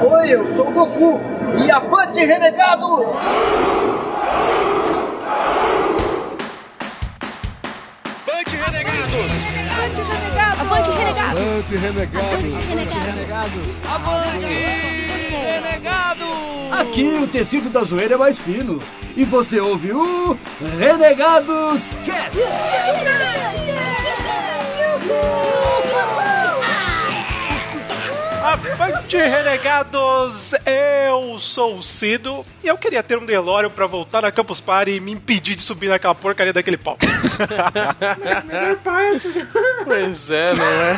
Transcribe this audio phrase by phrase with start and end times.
[0.00, 1.20] Oi, eu sou o Goku
[1.58, 2.86] e avante renegado!
[8.22, 9.32] Avante renegados!
[10.60, 11.40] Avante, renegados!
[11.40, 12.56] Avante, renegados!
[12.56, 13.80] Avante, renegados!
[13.84, 14.46] Avante
[15.32, 16.78] renegados!
[16.78, 18.78] Aqui o tecido da zoeira é mais fino.
[19.16, 20.38] E você ouve o
[20.78, 22.38] Renegados Cast.
[28.48, 30.52] Avante renegados!
[30.64, 34.92] Eu sou o Cido e eu queria ter um DeLorean pra voltar na Campus Party
[34.92, 36.96] e me impedir de subir naquela porcaria daquele pau.
[39.84, 40.96] Pois é, não é?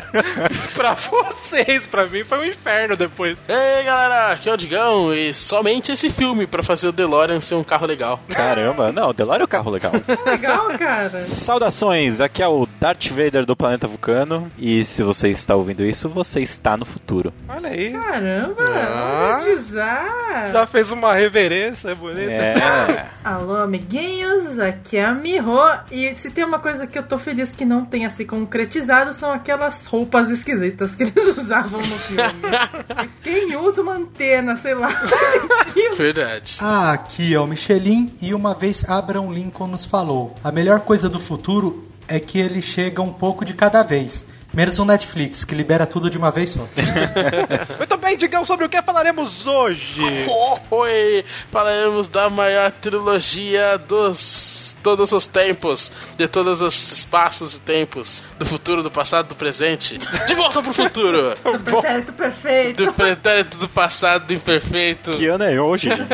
[0.72, 3.36] pra vocês, pra mim foi um inferno depois.
[3.46, 7.54] Ei galera, aqui é o Digão e somente esse filme pra fazer o DeLorean ser
[7.54, 8.18] um carro legal.
[8.30, 9.92] Caramba, não, o DeLorean é um carro legal.
[10.24, 11.20] Legal, cara.
[11.20, 16.08] Saudações, aqui é o Darth Vader do planeta Vulcano e se você está ouvindo isso,
[16.08, 17.32] você está no futuro.
[17.48, 17.92] Olha aí.
[17.92, 19.38] Caramba, Ah.
[19.42, 20.48] monetizar.
[20.52, 22.30] Já fez uma reverência bonita.
[22.30, 23.06] É.
[23.24, 25.52] Alô, amiguinhos, aqui é a Miho.
[25.90, 29.32] E se tem uma coisa que eu tô feliz que não tenha se concretizado, são
[29.32, 32.22] aquelas roupas esquisitas que eles usavam no filme.
[33.22, 34.88] Quem usa uma antena, sei lá.
[35.96, 36.56] Verdade.
[36.60, 41.08] Ah, aqui é o Michelin e uma vez Abraham Lincoln nos falou: a melhor coisa
[41.08, 44.24] do futuro é que ele chega um pouco de cada vez.
[44.52, 46.68] Menos o Netflix, que libera tudo de uma vez só.
[47.78, 49.96] Muito bem, Digão, sobre o que falaremos hoje?
[50.70, 58.22] Oi, falaremos da maior trilogia dos todos os tempos, de todos os espaços e tempos,
[58.38, 59.96] do futuro, do passado, do presente.
[59.96, 61.34] De volta pro futuro!
[61.42, 62.84] Do pretérito perfeito.
[62.84, 65.12] Do pretérito do passado do imperfeito.
[65.12, 66.02] Que ano é hoje, gente?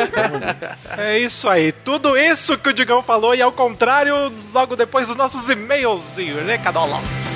[0.96, 5.16] É isso aí, tudo isso que o Digão falou e ao contrário, logo depois dos
[5.16, 6.98] nossos e-mails e recadola.
[6.98, 7.27] E-mails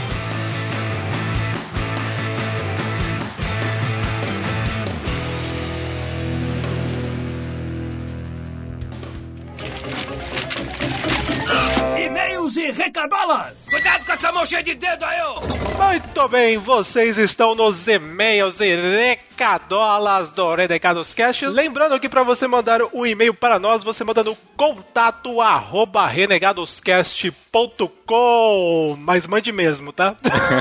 [12.72, 13.66] arrecadá-las!
[13.70, 14.01] Cuidado!
[14.02, 15.40] Cuidado com essa mão cheia de dedo aí, ô!
[15.40, 21.46] Muito bem, vocês estão nos e-mails e recadolas do Renegados Cast.
[21.46, 28.96] Lembrando que para você mandar um e-mail para nós, você manda no contato arroba renegadoscast.com.
[28.98, 30.16] Mas mande mesmo, tá?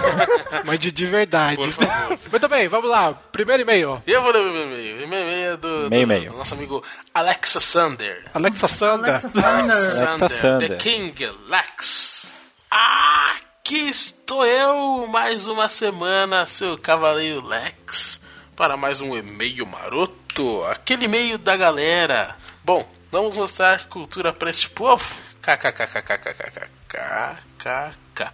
[0.66, 1.57] mande de verdade.
[1.57, 2.18] Por favor.
[2.31, 3.13] Muito bem, vamos lá.
[3.31, 4.01] Primeiro e-mail.
[4.06, 5.03] E eu vou ler o meu e-mail.
[5.03, 6.31] E-mail é do, do, Meio-meio.
[6.31, 8.24] do nosso amigo Alexa Sander.
[8.34, 9.09] Alexa Sanda.
[9.09, 9.75] Alexa Sander.
[9.75, 10.69] Alexa Sander.
[10.69, 12.20] The King Lex.
[12.73, 18.21] Aqui estou eu, mais uma semana, seu cavaleiro Lex,
[18.55, 22.33] para mais um e-mail maroto, aquele e-mail da galera.
[22.63, 25.03] Bom, vamos mostrar cultura para este povo?
[25.41, 28.31] KKKKKKKKKK.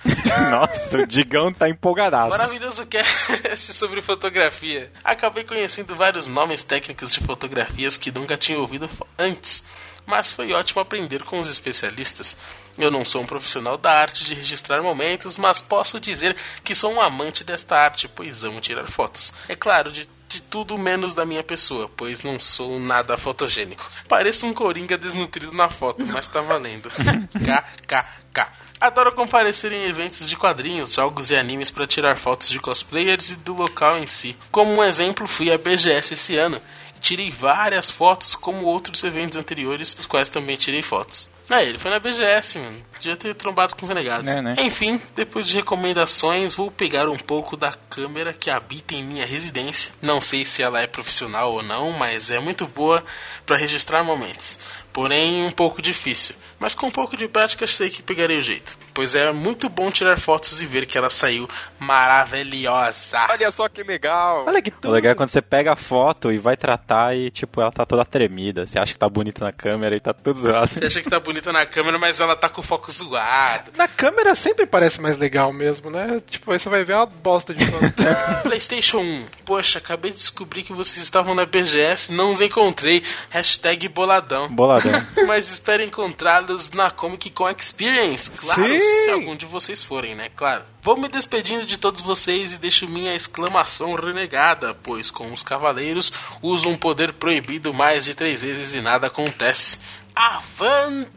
[0.51, 2.29] Nossa, o Digão tá empolgadaço.
[2.29, 4.91] Maravilhoso cast sobre fotografia.
[5.03, 8.87] Acabei conhecendo vários nomes técnicos de fotografias que nunca tinha ouvido
[9.17, 9.63] antes,
[10.05, 12.37] mas foi ótimo aprender com os especialistas.
[12.77, 16.93] Eu não sou um profissional da arte de registrar momentos, mas posso dizer que sou
[16.93, 19.33] um amante desta arte, pois amo tirar fotos.
[19.49, 23.89] É claro, de, de tudo menos da minha pessoa, pois não sou nada fotogênico.
[24.07, 26.89] Pareço um coringa desnutrido na foto, mas tá valendo.
[27.33, 28.67] KKK.
[28.79, 33.35] Adoro comparecer em eventos de quadrinhos, jogos e animes para tirar fotos de cosplayers e
[33.37, 34.37] do local em si.
[34.51, 36.61] Como um exemplo, fui à BGS esse ano
[36.95, 41.27] e tirei várias fotos, como outros eventos anteriores, os quais também tirei fotos.
[41.49, 42.85] Ah, ele foi na BGS, mano.
[42.91, 44.35] Podia ter trombado com os renegados.
[44.35, 44.55] Né, né?
[44.59, 49.93] Enfim, depois de recomendações, vou pegar um pouco da câmera que habita em minha residência.
[50.01, 53.03] Não sei se ela é profissional ou não, mas é muito boa
[53.45, 54.59] para registrar momentos.
[54.91, 56.35] Porém, um pouco difícil.
[56.59, 58.77] Mas com um pouco de prática, sei que pegarei o jeito.
[58.93, 61.47] Pois é muito bom tirar fotos e ver que ela saiu
[61.79, 63.27] maravilhosa.
[63.29, 64.45] Olha só que legal!
[64.47, 64.93] Olha que O tudo.
[64.93, 68.05] legal é quando você pega a foto e vai tratar e, tipo, ela tá toda
[68.05, 68.65] tremida.
[68.65, 70.67] Você acha que tá bonita na câmera e tá tudo zoado.
[70.73, 73.71] Você acha que tá bonita na câmera, mas ela tá com o foco zoado.
[73.75, 76.21] Na câmera sempre parece mais legal mesmo, né?
[76.27, 77.93] Tipo, aí você vai ver uma bosta de foto.
[78.43, 79.25] PlayStation 1.
[79.45, 83.03] Poxa, acabei de descobrir que vocês estavam na BGS, não os encontrei.
[83.29, 84.49] Hashtag boladão.
[84.49, 84.91] Boladão.
[85.27, 88.31] Mas espero encontrá-los na Comic Con Experience.
[88.31, 88.81] Claro, Sim.
[88.81, 90.29] se algum de vocês forem, né?
[90.35, 90.63] Claro.
[90.87, 96.13] Vou me despedindo de todos vocês e deixo minha exclamação renegada, pois com os cavaleiros
[96.41, 99.79] uso um poder proibido mais de três vezes e nada acontece.
[100.15, 101.09] Avante!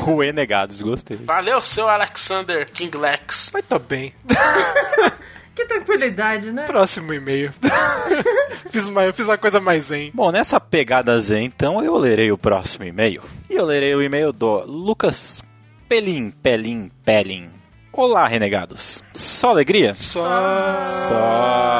[0.00, 1.18] Ruê negados, gostei.
[1.18, 3.50] Valeu, seu Alexander King Lex.
[3.52, 4.14] Mas tô bem.
[5.54, 6.66] Que tranquilidade, né?
[6.66, 7.54] Próximo e-mail.
[8.72, 10.10] fiz, uma, eu fiz uma coisa mais zen.
[10.12, 13.22] Bom, nessa pegada zen, então, eu lerei o próximo e-mail.
[13.48, 15.40] E eu lerei o e-mail do Lucas
[15.88, 17.50] Pelim, Pelim, Pelim.
[17.92, 19.04] Olá, renegados.
[19.12, 19.92] Só alegria?
[19.92, 20.80] Só.
[21.08, 21.78] Só.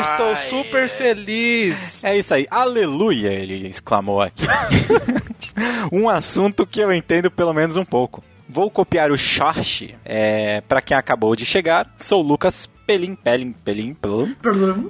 [0.00, 2.02] Estou super feliz.
[2.02, 2.46] É isso aí.
[2.50, 4.46] Aleluia, ele exclamou aqui.
[5.92, 8.24] um assunto que eu entendo pelo menos um pouco.
[8.48, 9.94] Vou copiar o Charge.
[10.02, 14.34] É, para quem acabou de chegar, sou Lucas Pelim, Pelim, Pelim, Pelim.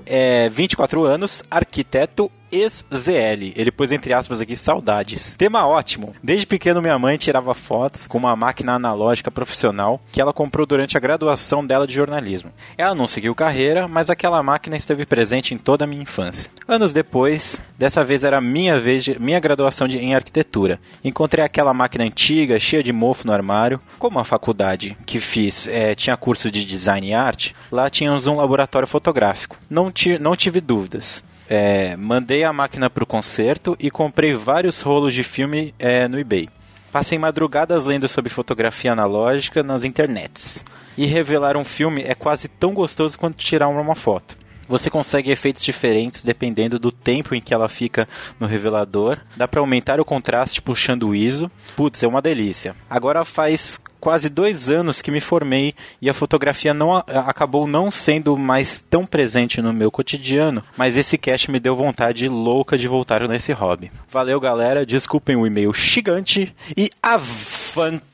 [0.06, 3.52] É, 24 anos, arquiteto ex-ZL.
[3.54, 5.36] Ele pôs entre aspas aqui saudades.
[5.36, 6.14] Tema ótimo.
[6.22, 10.96] Desde pequeno minha mãe tirava fotos com uma máquina analógica profissional que ela comprou durante
[10.96, 12.52] a graduação dela de jornalismo.
[12.76, 16.50] Ela não seguiu carreira, mas aquela máquina esteve presente em toda a minha infância.
[16.66, 20.80] Anos depois, dessa vez era minha vez, de, minha graduação de, em arquitetura.
[21.04, 23.80] Encontrei aquela máquina antiga, cheia de mofo no armário.
[23.98, 28.36] Como a faculdade que fiz é, tinha curso de design e arte, lá tínhamos um
[28.36, 29.56] laboratório fotográfico.
[29.68, 31.22] Não, ti, não tive dúvidas.
[31.48, 36.18] É, mandei a máquina para o concerto e comprei vários rolos de filme é, no
[36.18, 36.48] eBay.
[36.92, 40.64] Passei madrugadas lendo sobre fotografia analógica nas internets.
[40.96, 44.36] E revelar um filme é quase tão gostoso quanto tirar uma foto.
[44.68, 49.18] Você consegue efeitos diferentes dependendo do tempo em que ela fica no revelador.
[49.36, 51.50] Dá para aumentar o contraste puxando o ISO.
[51.74, 52.76] Putz, é uma delícia.
[52.88, 58.36] Agora faz quase dois anos que me formei e a fotografia não acabou não sendo
[58.36, 63.26] mais tão presente no meu cotidiano, mas esse cast me deu vontade louca de voltar
[63.28, 63.90] nesse hobby.
[64.10, 64.86] Valeu, galera.
[64.86, 68.04] Desculpem o e-mail gigante e avante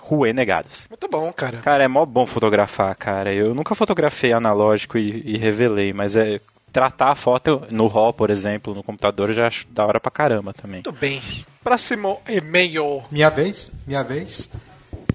[0.00, 0.86] Rue Negados.
[0.88, 1.58] Muito bom, cara.
[1.58, 3.32] Cara, é mó bom fotografar, cara.
[3.32, 6.40] Eu nunca fotografei analógico e, e revelei, mas é
[6.72, 10.10] tratar a foto no RAW, por exemplo, no computador, eu já acho da hora pra
[10.10, 10.76] caramba também.
[10.84, 11.20] Muito bem.
[11.62, 13.02] Próximo e-mail.
[13.10, 14.48] Minha vez, minha vez.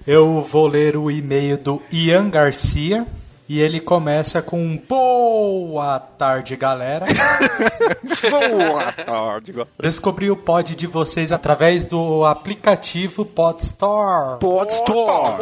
[0.06, 3.06] Eu vou ler o e-mail do Ian Garcia.
[3.48, 7.06] E ele começa com Boa tarde, galera.
[8.30, 9.54] Boa tarde.
[9.80, 14.38] Descobri o pod de vocês através do aplicativo Podstore.
[14.38, 15.32] Podstore.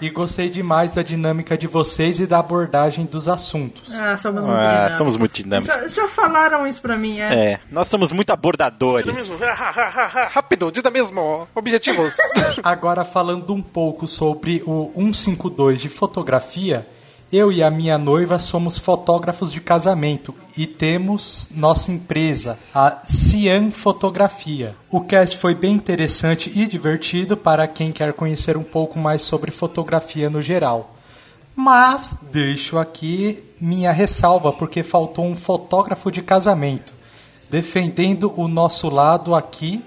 [0.00, 3.94] E gostei demais da dinâmica de vocês e da abordagem dos assuntos.
[3.94, 4.98] Ah, somos muito Ah, dinâmicos.
[4.98, 5.74] somos muito dinâmicos.
[5.74, 7.52] Já, já falaram isso pra mim, é?
[7.52, 9.30] É, nós somos muito abordadores.
[10.32, 11.46] Rápido, dinamismo.
[11.54, 12.16] Objetivos.
[12.64, 16.84] Agora falando um pouco sobre o 152 de fotografia,
[17.32, 23.70] eu e a minha noiva somos fotógrafos de casamento e temos nossa empresa, a Cian
[23.70, 24.76] Fotografia.
[24.90, 29.50] O cast foi bem interessante e divertido para quem quer conhecer um pouco mais sobre
[29.50, 30.94] fotografia no geral.
[31.54, 36.92] Mas deixo aqui minha ressalva porque faltou um fotógrafo de casamento.
[37.50, 39.82] Defendendo o nosso lado aqui,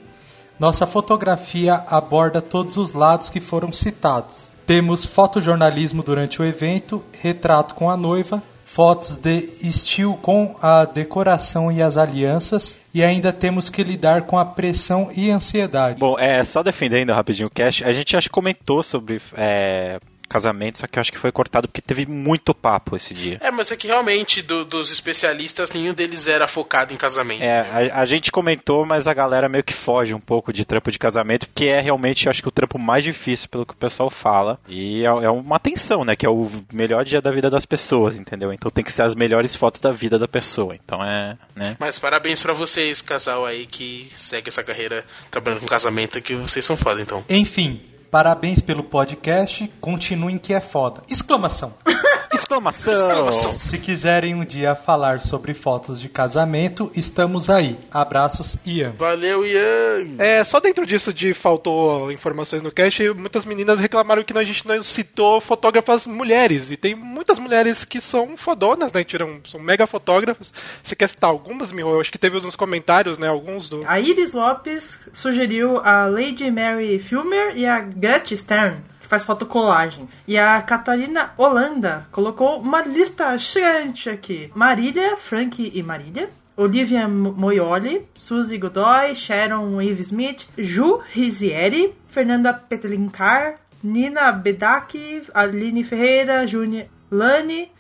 [0.60, 4.49] nossa fotografia aborda todos os lados que foram citados.
[4.70, 11.72] Temos fotojornalismo durante o evento, retrato com a noiva, fotos de estilo com a decoração
[11.72, 15.98] e as alianças, e ainda temos que lidar com a pressão e ansiedade.
[16.00, 19.98] Bom, é, só defendendo rapidinho o cast, a gente que comentou sobre é,
[20.30, 23.38] casamento, só que eu acho que foi cortado porque teve muito papo esse dia.
[23.42, 27.42] É, mas é que realmente do- dos especialistas, nenhum deles era focado em casamento.
[27.44, 30.92] É, a, a gente comentou, mas a galera meio que foge um pouco de trampo
[30.92, 33.78] de casamento, porque é realmente, eu acho que o trampo mais difícil pelo que o
[33.78, 34.60] pessoal fala.
[34.68, 36.16] E é, é uma tensão, né?
[36.16, 38.54] Que é o melhor dia da vida das pessoas, entendeu?
[38.54, 40.76] Então tem que ser as melhores fotos da vida da pessoa.
[40.76, 41.76] Então é, né?
[41.80, 46.64] Mas parabéns pra vocês, casal aí que segue essa carreira trabalhando com casamento, que vocês
[46.64, 47.24] são foda, então.
[47.30, 51.02] Enfim, parabéns pelo podcast, continuem que é foda.
[51.10, 51.74] Exclamação!
[52.40, 53.32] Exclamação!
[53.32, 57.78] Se quiserem um dia falar sobre fotos de casamento, estamos aí.
[57.92, 58.94] Abraços, Ian.
[58.98, 60.16] Valeu, Ian!
[60.18, 64.66] É, só dentro disso de faltou informações no cast, muitas meninas reclamaram que a gente
[64.66, 66.72] não citou fotógrafas mulheres.
[66.72, 69.04] E tem muitas mulheres que são fodonas, né?
[69.04, 70.54] Tiram, são mega fotógrafos.
[70.82, 71.90] Você quer citar algumas, Miho?
[71.90, 73.28] Eu acho que teve uns comentários, né?
[73.28, 73.82] Alguns do.
[73.86, 78.78] A Iris Lopes sugeriu a Lady Mary Filmer e a Gretchen Stern,
[79.10, 80.22] faz fotocolagens.
[80.28, 84.52] E a Catarina Holanda colocou uma lista gigante aqui.
[84.56, 86.30] Marília, Frank e Marília.
[86.56, 94.94] Olivia Mo- Moioli, Suzy Godoy, Sharon Wave Smith, Ju Rizieri, Fernanda Petlincar, Nina Bedak,
[95.34, 97.72] Aline Ferreira, Júnior Lani,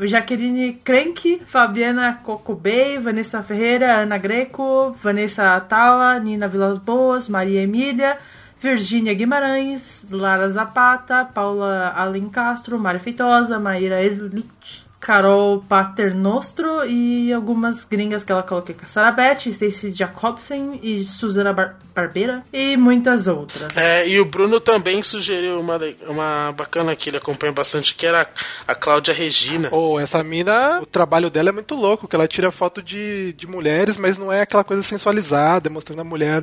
[0.00, 8.18] Jaqueline Crank, Fabiana Cocobei, Vanessa Ferreira, Ana Greco, Vanessa Atala, Nina Vilas Boas, Maria Emília,
[8.64, 18.24] Virgínia Guimarães, Lara Zapata, Paula Alencastro, Mária Feitosa, Maíra Erlich, Carol Paternostro e algumas gringas
[18.24, 18.74] que ela coloquei.
[18.86, 23.76] Sarabeth, Stacey Jacobsen e Suzana Bar Barbeira e muitas outras.
[23.76, 25.78] É, e o Bruno também sugeriu uma,
[26.08, 28.26] uma bacana que ele acompanha bastante, que era
[28.66, 29.68] a Cláudia Regina.
[29.70, 33.46] Ou essa mina, o trabalho dela é muito louco, que ela tira foto de, de
[33.46, 36.42] mulheres, mas não é aquela coisa sensualizada, mostrando a mulher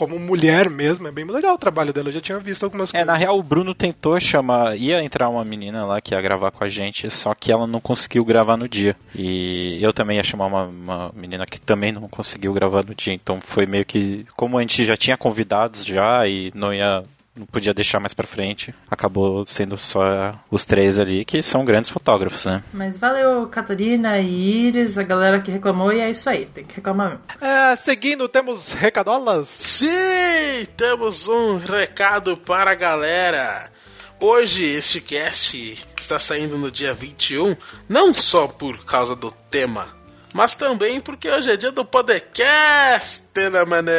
[0.00, 2.08] como mulher mesmo, é bem legal o trabalho dela.
[2.08, 3.06] Eu já tinha visto algumas É, coisas.
[3.06, 4.74] na real, o Bruno tentou chamar.
[4.78, 7.80] Ia entrar uma menina lá que ia gravar com a gente, só que ela não
[7.82, 8.96] conseguiu gravar no dia.
[9.14, 13.12] E eu também ia chamar uma, uma menina que também não conseguiu gravar no dia.
[13.12, 14.24] Então foi meio que.
[14.34, 17.02] Como a gente já tinha convidados já e não ia.
[17.34, 18.74] Não podia deixar mais pra frente.
[18.90, 22.62] Acabou sendo só os três ali, que são grandes fotógrafos, né?
[22.72, 26.76] Mas valeu, Catarina e Iris, a galera que reclamou, e é isso aí, tem que
[26.76, 27.22] reclamar mesmo.
[27.40, 29.48] É, seguindo, temos recadolas.
[29.48, 33.70] Sim, temos um recado para a galera.
[34.18, 37.56] Hoje este cast está saindo no dia 21,
[37.88, 39.86] não só por causa do tema,
[40.32, 43.92] mas também porque hoje é dia do podcast, né, mané?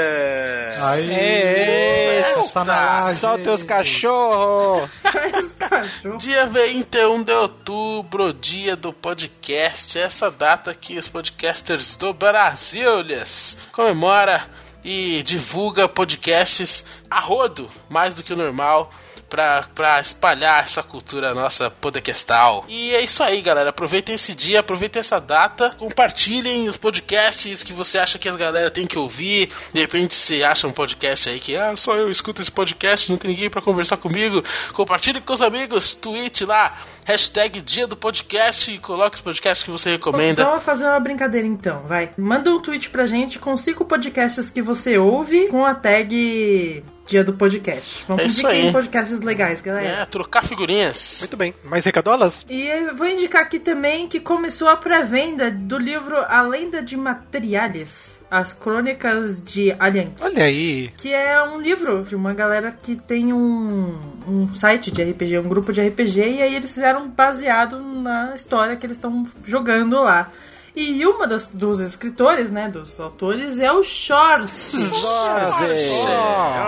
[0.81, 3.19] Aê, você está na laje.
[3.19, 4.89] Solta os cachorros!
[5.59, 6.17] Cachorro.
[6.17, 13.57] Dia 21 de outubro, dia do podcast, essa data que os podcasters do Brasil lhes
[13.71, 14.45] comemora
[14.83, 18.91] e divulga podcasts a rodo, mais do que o normal,
[19.31, 22.65] pra, pra espalhar essa cultura nossa podcastal.
[22.67, 23.69] E é isso aí, galera.
[23.69, 28.69] Aproveitem esse dia, aproveitem essa data, compartilhem os podcasts que você acha que a galera
[28.69, 29.49] tem que ouvir.
[29.73, 33.17] De repente você acha um podcast aí que, ah, só eu escuto esse podcast, não
[33.17, 34.43] tem ninguém pra conversar comigo.
[34.73, 36.77] Compartilhe com os amigos, tweet lá,
[37.11, 40.45] hashtag dia do podcast e coloque os podcasts que você recomenda.
[40.45, 42.09] Vamos fazer uma brincadeira então, vai.
[42.17, 47.23] Manda um tweet pra gente com cinco podcasts que você ouve com a tag dia
[47.23, 48.05] do podcast.
[48.07, 48.71] Vamos É isso indicar aí.
[48.71, 50.03] podcasts legais, galera.
[50.03, 51.17] É, trocar figurinhas.
[51.19, 51.53] Muito bem.
[51.65, 52.45] Mais recadolas?
[52.49, 56.95] E eu vou indicar aqui também que começou a pré-venda do livro A Lenda de
[56.95, 60.13] Materiales, As Crônicas de Alien.
[60.21, 60.89] Olha aí.
[60.95, 65.49] Que é um livro de uma galera que tem um, um site de RPG, um
[65.49, 70.31] grupo de RPG, e aí eles fizeram baseado na história que eles estão jogando lá.
[70.73, 74.71] E uma das, dos escritores, né, dos autores, é o Shores.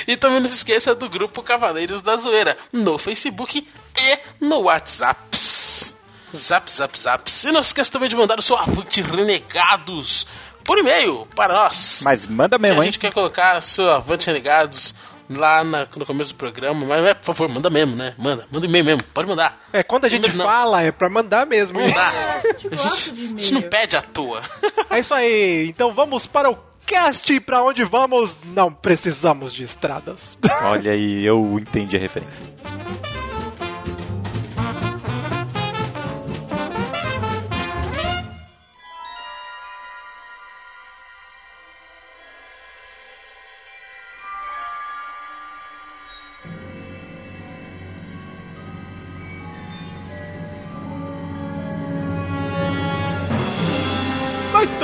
[0.07, 3.65] e também não se esqueça do grupo Cavaleiros da Zoeira no Facebook
[3.97, 5.37] e no WhatsApp.
[6.33, 7.31] Zap, zap, zap.
[7.45, 10.25] E não se esqueça também de mandar o seu avante Renegados
[10.63, 12.01] por e-mail para nós.
[12.03, 12.91] Mas manda Que mesmo, a hein?
[12.91, 14.95] gente quer colocar seu Avante Renegados
[15.29, 18.13] lá na- no começo do programa, mas é, por favor, manda mesmo, né?
[18.17, 19.59] Manda, manda e-mail mesmo, pode mandar.
[19.73, 20.45] É, quando a gente Não.
[20.45, 21.79] fala, é pra mandar mesmo.
[21.79, 21.89] hein?
[21.89, 22.13] Mandar.
[22.13, 24.41] A gente A gosta de gente, a gente não pede à toa.
[24.89, 25.67] É isso aí.
[25.67, 27.39] Então vamos para o cast.
[27.41, 28.37] Pra onde vamos?
[28.45, 30.37] Não precisamos de estradas.
[30.63, 32.45] Olha aí, eu entendi a referência.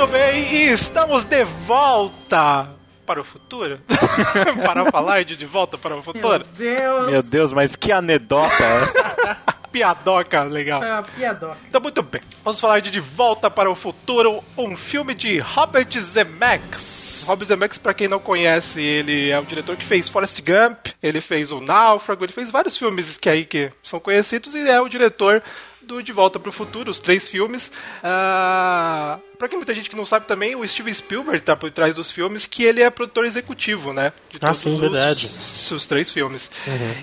[0.02, 2.70] Muito bem, e estamos de volta
[3.06, 3.78] para o futuro.
[4.66, 6.44] para falar de De Volta para o Meu Futuro.
[6.58, 7.08] Deus.
[7.08, 9.36] Meu Deus, mas que anedota é essa?
[9.70, 10.82] Piadoca legal.
[10.82, 11.56] É uma piadoca.
[11.68, 12.20] Então, muito bem.
[12.42, 17.22] Vamos falar de De Volta para o Futuro, um filme de Robert Zemeckis.
[17.24, 21.20] Robert Zemeckis, pra quem não conhece, ele é o diretor que fez Forrest Gump, ele
[21.20, 24.88] fez o Náufrago, ele fez vários filmes que aí que são conhecidos e é o
[24.88, 25.44] diretor
[25.80, 27.70] do De Volta para o Futuro, os três filmes.
[28.02, 31.96] Ah, pra que muita gente que não sabe também, o Steven Spielberg tá por trás
[31.96, 34.12] dos filmes, que ele é produtor executivo, né?
[34.30, 35.26] De Ah, sim, os, verdade.
[35.26, 36.48] Os, três filmes.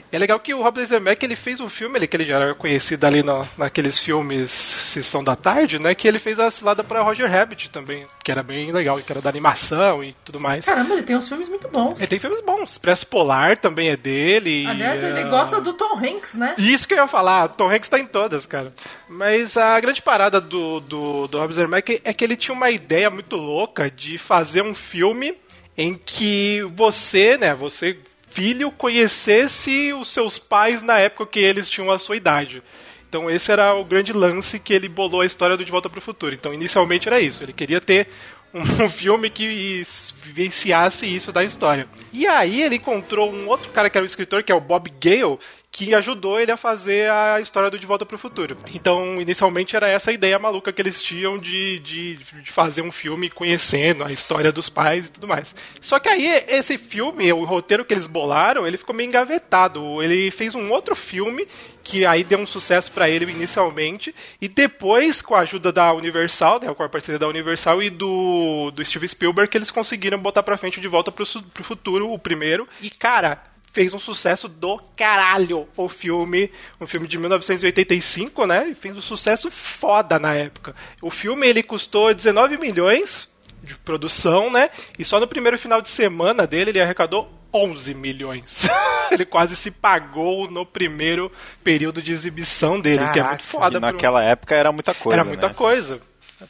[0.10, 2.56] É legal que o Robert Zemeckis, ele fez um filme, ele, que ele já era
[2.56, 5.94] conhecido ali na, naqueles filmes Sessão da Tarde, né?
[5.94, 9.22] Que ele fez a cilada pra Roger Rabbit também, que era bem legal, que era
[9.22, 10.64] da animação e tudo mais.
[10.64, 11.98] Caramba, ele tem uns filmes muito bons.
[11.98, 12.72] Ele tem filmes bons.
[12.72, 14.66] Expresso Polar também é dele.
[14.66, 16.56] Aliás, e, ele é, gosta do Tom Hanks, né?
[16.58, 18.74] Isso que eu ia falar, Tom Hanks tá em todas, cara.
[19.10, 23.10] Mas a grande parada do, do, do Rob Zemeckis é que ele tinha uma ideia
[23.10, 25.36] muito louca de fazer um filme
[25.78, 27.98] em que você, né, você,
[28.30, 32.62] filho, conhecesse os seus pais na época que eles tinham a sua idade.
[33.08, 35.98] Então esse era o grande lance que ele bolou a história do De Volta para
[35.98, 36.36] o Futuro.
[36.36, 38.08] Então inicialmente era isso, ele queria ter
[38.54, 39.84] um filme que
[40.24, 41.88] vivenciasse isso da história.
[42.12, 44.92] E aí ele encontrou um outro cara que era o escritor, que é o Bob
[45.00, 45.40] Gale,
[45.72, 48.58] que ajudou ele a fazer a história do De Volta para o Futuro.
[48.74, 53.30] Então, inicialmente era essa ideia maluca que eles tinham de, de, de, fazer um filme
[53.30, 55.56] conhecendo a história dos pais e tudo mais.
[55.80, 60.02] Só que aí, esse filme, o roteiro que eles bolaram, ele ficou meio engavetado.
[60.02, 61.48] Ele fez um outro filme
[61.84, 66.60] que aí deu um sucesso para ele inicialmente, e depois, com a ajuda da Universal,
[66.60, 70.58] né, com a parceria da Universal e do, do Steve Spielberg, eles conseguiram botar pra
[70.58, 72.68] frente de volta pro, pro futuro, o primeiro.
[72.82, 78.70] E, cara, fez um sucesso do caralho o filme, um filme de 1985, né?
[78.70, 80.76] E fez um sucesso foda na época.
[81.02, 83.30] O filme ele custou 19 milhões
[83.64, 84.70] de produção, né?
[84.98, 88.68] E só no primeiro final de semana dele ele arrecadou 11 milhões.
[89.12, 91.32] ele quase se pagou no primeiro
[91.64, 93.80] período de exibição dele, Caraca, que é muito foda.
[93.80, 95.22] Naquela época era muita coisa.
[95.22, 95.54] Era muita né?
[95.54, 96.02] coisa.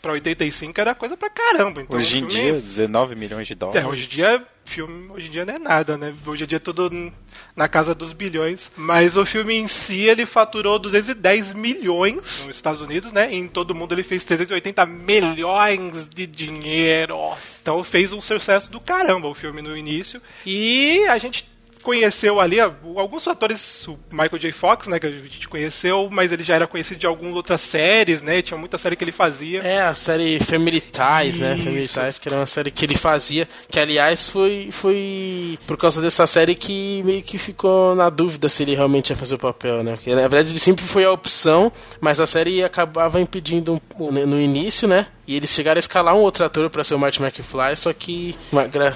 [0.01, 1.81] Pra 85 era coisa pra caramba.
[1.81, 3.83] Então, hoje em dia, 19 milhões de dólares.
[3.83, 6.13] É, hoje em dia filme hoje em dia não é nada, né?
[6.25, 7.11] Hoje em dia é tudo
[7.55, 8.71] na casa dos bilhões.
[8.77, 13.33] Mas o filme em si, ele faturou 210 milhões nos Estados Unidos, né?
[13.33, 17.17] E em todo mundo ele fez 380 milhões de dinheiro.
[17.61, 20.21] Então fez um sucesso do caramba o filme no início.
[20.45, 21.49] E a gente
[21.89, 24.51] conheceu ali alguns atores, o Michael J.
[24.51, 28.21] Fox, né, que a gente conheceu, mas ele já era conhecido de algumas outras séries,
[28.21, 28.43] né?
[28.43, 29.61] Tinha muita série que ele fazia.
[29.61, 31.57] É, a série Family Ties, né?
[31.57, 35.99] Family Ties, que era uma série que ele fazia, que aliás foi foi por causa
[35.99, 39.83] dessa série que meio que ficou na dúvida se ele realmente ia fazer o papel,
[39.83, 39.93] né?
[39.93, 44.87] Porque na verdade ele sempre foi a opção, mas a série acabava impedindo no início,
[44.87, 45.07] né?
[45.29, 48.35] E eles chegaram a escalar um outro ator para ser o Martin McFly, só que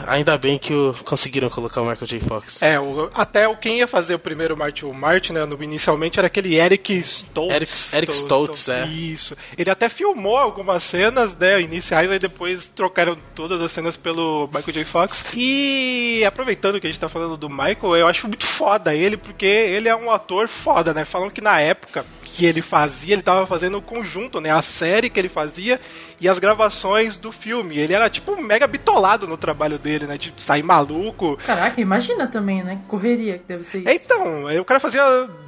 [0.07, 2.19] ainda bem que o, conseguiram colocar o Michael J.
[2.21, 2.59] Fox.
[2.59, 6.17] É, o, até o quem ia fazer o primeiro Martin, o Martin, né, no, inicialmente
[6.17, 7.53] era aquele Eric Stoltz.
[7.53, 8.83] Eric, Eric Stoltz, é.
[8.85, 9.37] Isso.
[9.55, 14.73] Ele até filmou algumas cenas, né, iniciais, aí depois trocaram todas as cenas pelo Michael
[14.73, 14.85] J.
[14.85, 15.23] Fox.
[15.35, 19.45] E aproveitando que a gente tá falando do Michael, eu acho muito foda ele, porque
[19.45, 21.05] ele é um ator foda, né?
[21.05, 24.49] Falam que na época que ele fazia, ele tava fazendo o conjunto, né?
[24.49, 25.79] A série que ele fazia
[26.23, 27.77] e as gravações do filme.
[27.77, 30.17] Ele era tipo mega bitolado no trabalho dele, né?
[30.17, 31.37] De sair maluco.
[31.45, 32.79] Caraca, imagina também, né?
[32.87, 33.89] Correria que deve ser isso.
[33.89, 35.03] Então, aí o cara fazia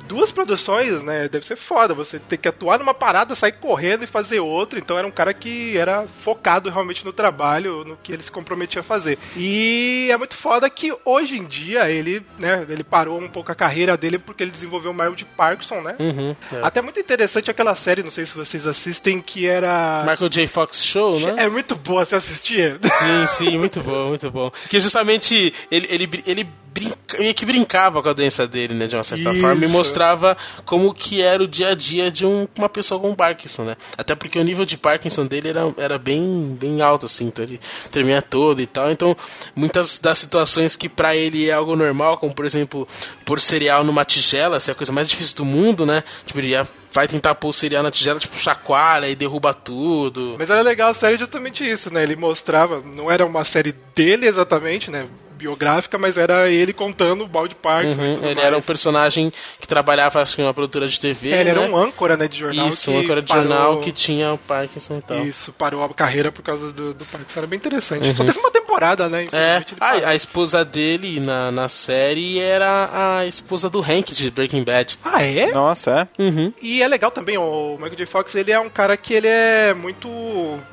[0.05, 1.29] duas produções, né?
[1.29, 1.93] Deve ser foda.
[1.93, 4.77] Você ter que atuar numa parada, sair correndo e fazer outra.
[4.77, 8.81] Então era um cara que era focado realmente no trabalho, no que ele se comprometia
[8.81, 9.17] a fazer.
[9.37, 12.65] E é muito foda que hoje em dia ele, né?
[12.67, 15.95] Ele parou um pouco a carreira dele porque ele desenvolveu o mal de Parkinson, né?
[15.99, 16.59] Uhum, é.
[16.61, 20.03] Até muito interessante aquela série, não sei se vocês assistem, que era.
[20.05, 20.47] Michael J.
[20.47, 21.35] Fox Show, né?
[21.37, 22.79] É muito boa, você assistia?
[22.81, 24.51] Sim, sim, muito bom, muito bom.
[24.69, 28.97] Que justamente ele, ele, ele brinca, meio que brincava com a doença dele, né, de
[28.97, 29.41] uma certa Isso.
[29.41, 30.35] forma, e mostrava
[30.65, 33.77] como que era o dia a dia de um, uma pessoa com Parkinson, né?
[33.97, 37.61] Até porque o nível de Parkinson dele era, era bem, bem alto, assim, então ele
[37.89, 38.91] tremia todo e tal.
[38.91, 39.15] Então,
[39.55, 42.85] muitas das situações que para ele é algo normal, como por exemplo,
[43.23, 46.03] pôr cereal numa tigela, essa é a coisa mais difícil do mundo, né?
[46.25, 50.37] Tipo, ele ia vai tentar pôr o cereal na tigela, tipo, chacoalha e derruba tudo.
[50.39, 52.01] Mas era legal a série justamente isso, né?
[52.03, 55.05] Ele mostrava, não era uma série dele exatamente, né?
[55.35, 58.01] Biográfica, mas era ele contando o balde Parkinson.
[58.01, 58.47] Uhum, e tudo ele mais.
[58.47, 61.31] era um personagem que trabalhava, acho que produtora de TV.
[61.31, 61.61] É, ele né?
[61.61, 62.67] era um âncora, né, de jornal.
[62.67, 63.43] Isso, que um âncora de parou...
[63.43, 65.25] jornal que tinha o Parkinson e tal.
[65.25, 67.39] Isso, parou a carreira por causa do, do Parkinson.
[67.39, 68.07] Era bem interessante.
[68.07, 68.13] Uhum.
[68.13, 69.27] Só teve uma temporada, né?
[69.31, 74.63] É, a, a esposa dele na, na série era a esposa do Hank de Breaking
[74.63, 74.97] Bad.
[75.03, 75.51] Ah, é?
[75.51, 76.21] Nossa, é?
[76.21, 76.53] Uhum.
[76.61, 78.05] E é legal também, o Michael J.
[78.05, 80.09] Fox, ele é um cara que ele é muito...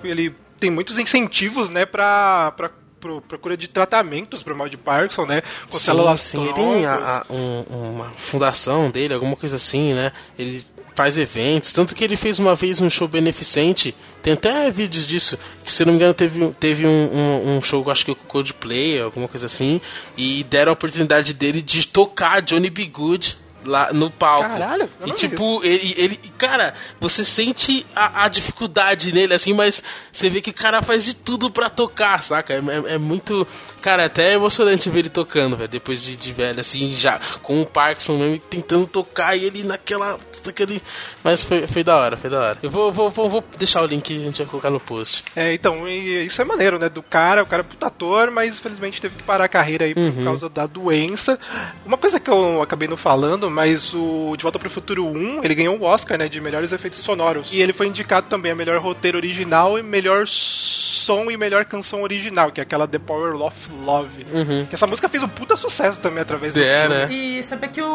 [0.05, 2.53] Ele tem muitos incentivos, né, pra...
[2.53, 2.71] pra
[3.03, 5.43] pro, procura de tratamentos para o mal de Parkinson, né?
[5.69, 6.43] Com Sim, células sim.
[6.43, 10.13] Ele tem a- a- um- uma fundação dele, alguma coisa assim, né?
[10.39, 15.07] Ele faz eventos, tanto que ele fez uma vez um show beneficente, tem até vídeos
[15.07, 18.25] disso, que se não me engano teve, teve um, um, um show, acho que com
[18.25, 19.81] o Coldplay, alguma coisa assim,
[20.19, 22.85] e deram a oportunidade dele de tocar Johnny B.
[22.87, 24.49] Good lá no palco.
[24.49, 26.17] Caralho, eu E não vi tipo, ele, ele.
[26.39, 31.05] Cara, você sente a, a dificuldade nele, assim, mas você vê que o cara faz
[31.05, 32.53] de tudo pra tocar, saca?
[32.55, 33.47] É, é- é muito.
[33.83, 37.61] Cara, até é emocionante ver ele tocando, velho, depois de, de velho, assim, já com
[37.61, 40.17] o Parkinson mesmo, tentando tocar e ele naquela.
[40.47, 40.81] naquele.
[41.23, 42.59] Mas foi, foi da hora, foi da hora.
[42.63, 45.25] Eu vou, vou, vou, vou deixar o link, a gente vai colocar no post.
[45.35, 46.89] É, então, isso é maneiro, né?
[46.89, 49.95] Do cara, o cara é puta ator, mas infelizmente teve que parar a carreira aí
[49.95, 50.25] por Uhum.
[50.25, 51.39] causa da doença.
[51.85, 55.55] Uma coisa que eu acabei não falando, mas o De Volta pro Futuro 1, ele
[55.55, 56.29] ganhou o Oscar, né?
[56.29, 57.49] De melhores efeitos sonoros.
[57.51, 62.03] E ele foi indicado também a melhor roteiro original e melhor som e melhor canção
[62.03, 64.25] original, que é aquela The Power of Love.
[64.69, 66.67] Que essa música fez um puta sucesso também através do Uhum.
[66.67, 66.95] É, filme.
[66.97, 67.13] né?
[67.13, 67.87] E sabe que o,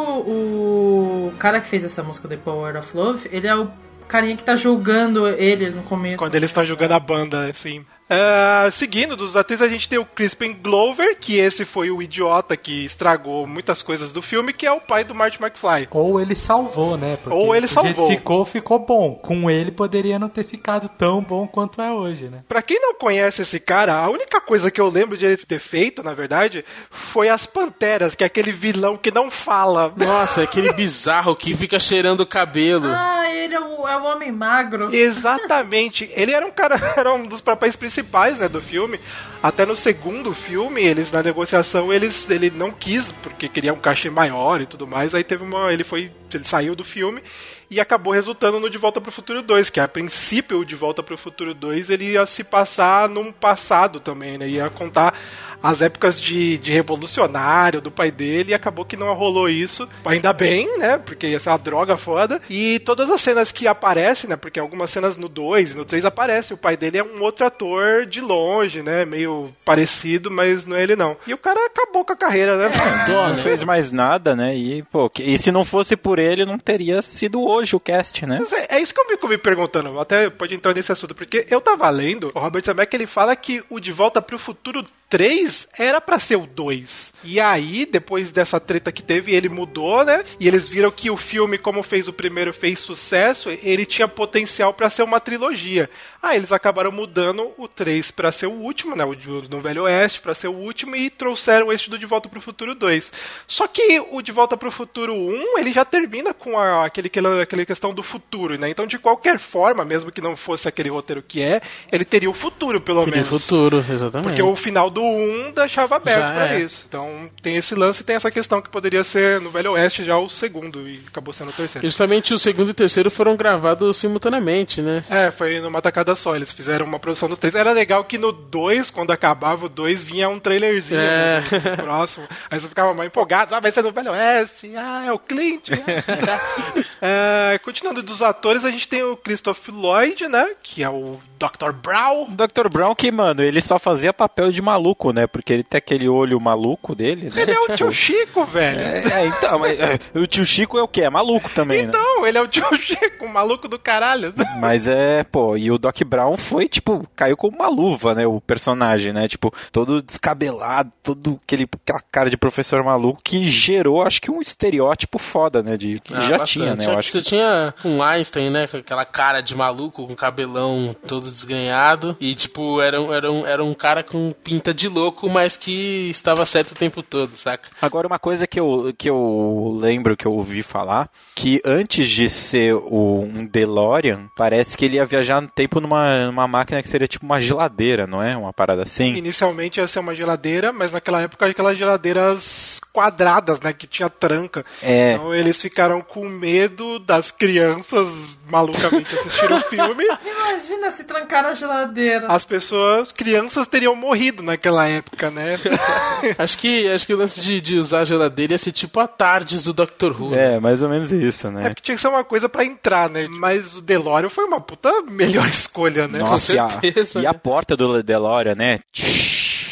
[1.29, 3.69] o cara que fez essa música The Power of Love, ele é o
[4.07, 6.17] carinha que tá julgando ele no começo.
[6.17, 7.85] Quando eles estão jogando a banda, assim.
[8.09, 12.55] Ah, seguindo, dos atores, a gente tem o Crispin Glover, que esse foi o idiota
[12.55, 15.87] que estragou muitas coisas do filme, que é o pai do Marty McFly.
[15.91, 17.17] Ou ele salvou, né?
[17.21, 18.07] Porque Ou ele jeito salvou.
[18.07, 19.15] que ficou, ficou bom.
[19.15, 22.43] Com ele poderia não ter ficado tão bom quanto é hoje, né?
[22.47, 25.59] Pra quem não conhece esse cara, a única coisa que eu lembro de ele ter
[25.59, 29.93] feito, na verdade, foi as Panteras, que é aquele vilão que não fala.
[29.97, 32.87] Nossa, aquele bizarro que fica cheirando o cabelo.
[32.89, 34.93] Ah, ele é o, é o homem magro.
[34.93, 36.09] Exatamente.
[36.13, 37.96] Ele era um cara, era um dos papéis principais,
[38.39, 38.99] né, do filme.
[39.41, 44.09] Até no segundo filme, eles na negociação, eles ele não quis porque queria um cachê
[44.09, 45.13] maior e tudo mais.
[45.13, 47.21] Aí teve uma, ele foi, ele saiu do filme
[47.69, 51.03] e acabou resultando no De Volta pro Futuro 2, que a princípio o De Volta
[51.03, 54.47] pro Futuro 2 ele ia se passar num passado também, né?
[54.47, 55.13] Ia contar
[55.61, 59.87] as épocas de, de revolucionário do pai dele e acabou que não rolou isso.
[60.05, 60.97] Ainda bem, né?
[60.97, 62.41] Porque ia ser uma droga foda.
[62.49, 64.35] E todas as cenas que aparecem, né?
[64.35, 66.55] Porque algumas cenas no 2 e no 3 aparecem.
[66.55, 69.05] O pai dele é um outro ator de longe, né?
[69.05, 71.17] Meio parecido, mas não é ele não.
[71.25, 72.69] E o cara acabou com a carreira, né?
[73.07, 74.55] Não fez mais nada, né?
[74.55, 78.25] E, pô, que- e se não fosse por ele, não teria sido hoje o cast,
[78.25, 78.39] né?
[78.69, 81.59] É, é isso que eu fico me perguntando, até pode entrar nesse assunto, porque eu
[81.61, 85.46] tava lendo, o Robert Zemeckis ele fala que o De Volta pro Futuro 3
[85.77, 87.13] era pra ser o 2.
[87.23, 90.23] E aí, depois dessa treta que teve, ele mudou, né?
[90.39, 94.73] E eles viram que o filme, como fez o primeiro, fez sucesso, ele tinha potencial
[94.73, 95.89] pra ser uma trilogia.
[96.21, 99.03] Aí eles acabaram mudando o 3 pra ser o último, né?
[99.05, 99.15] O
[99.49, 102.73] no Velho Oeste pra ser o último e trouxeram este do De Volta pro Futuro
[102.75, 103.11] 2.
[103.47, 107.41] Só que o De Volta pro Futuro 1, ele já termina com a, aquele, aquela,
[107.41, 108.69] aquela questão do futuro, né?
[108.69, 112.33] Então, de qualquer forma, mesmo que não fosse aquele roteiro que é, ele teria o
[112.33, 113.29] futuro, pelo Teria menos.
[113.29, 114.27] futuro, exatamente.
[114.27, 116.59] Porque o final do 1 deixava aberto pra é.
[116.59, 116.85] isso.
[116.87, 120.17] Então tem esse lance e tem essa questão que poderia ser no Velho Oeste já
[120.17, 121.87] o segundo e acabou sendo o terceiro.
[121.87, 125.03] Justamente o segundo e o terceiro foram gravados simultaneamente, né?
[125.09, 126.35] É, foi numa tacada só.
[126.35, 127.55] Eles fizeram uma produção dos três.
[127.55, 131.41] Era legal que no 2, quando acabava o 2, vinha um trailerzinho É.
[131.41, 132.27] né, próximo.
[132.49, 133.53] Aí você ficava mais empolgado.
[133.55, 134.71] Ah, vai ser no Velho Oeste.
[134.75, 135.69] Ah, é o Clint.
[137.01, 140.51] é, continuando dos atores, a gente tem o Christopher Lloyd, né?
[140.61, 141.71] Que é o Dr.
[141.71, 142.27] Brown.
[142.29, 142.69] Dr.
[142.69, 145.27] Brown que, mano, ele só fazia papel de maluco, né?
[145.27, 147.41] Porque ele tem aquele olho maluco dele, né?
[147.43, 148.79] Ele é o tio Chico, velho.
[148.79, 151.01] É, é, então, mas, é, o tio Chico é o quê?
[151.03, 151.89] É maluco também, né?
[151.89, 154.33] Então, ele é o tio Chico, o maluco do caralho.
[154.59, 158.25] Mas é, pô, e o Doc Brown foi, tipo, caiu como uma luva, né?
[158.25, 159.27] O personagem, né?
[159.27, 164.41] Tipo, todo descabelado, todo aquele, aquela cara de professor maluco que gerou, acho que um
[164.41, 165.77] estereótipo foda, né?
[165.77, 166.51] De, que Ah, já bastante.
[166.53, 166.83] tinha, né?
[166.83, 168.67] Eu Tinha- acho Você tinha um Einstein, né?
[168.67, 172.15] Com aquela cara de maluco, com cabelão todo desgrenhado.
[172.19, 176.09] E, tipo, era um, era um, era um cara com pinta de louco, mas que
[176.09, 177.69] estava certo o tempo todo, saca?
[177.81, 182.29] Agora, uma coisa que eu, que eu lembro que eu ouvi falar, que antes de
[182.29, 186.89] ser o, um DeLorean, parece que ele ia viajar no tempo numa, numa máquina que
[186.89, 188.35] seria tipo uma geladeira, não é?
[188.35, 189.15] Uma parada assim.
[189.15, 194.65] Inicialmente ia ser uma geladeira, mas naquela época aquelas geladeiras quadradas, né, que tinha tranca.
[194.81, 195.11] É.
[195.11, 200.03] Então eles ficaram com medo das crianças malucamente assistir o filme.
[200.25, 202.25] Imagina se trancar na geladeira.
[202.27, 205.59] As pessoas, crianças teriam morrido naquela época, né?
[206.39, 209.07] Acho que, acho que o lance de, de usar a geladeira ia ser tipo a
[209.07, 210.33] tardes do Doctor Who.
[210.33, 211.69] É, mais ou menos isso, É né?
[211.69, 213.27] porque tinha que ser uma coisa pra entrar, né?
[213.29, 216.17] Mas o DeLorean foi uma puta melhor escolha, né?
[216.17, 217.39] Nossa, e a, certeza, e a né?
[217.41, 218.79] porta do DeLorean, né?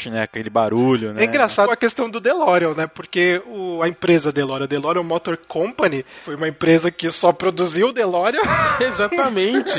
[0.09, 0.23] Né?
[0.23, 1.23] Aquele barulho, né?
[1.23, 2.87] É engraçado a questão do DeLorean, né?
[2.87, 7.93] Porque o, a empresa DeLorean, DeLorean Motor Company, foi uma empresa que só produziu o
[7.93, 8.41] DeLorean.
[8.79, 9.73] Exatamente.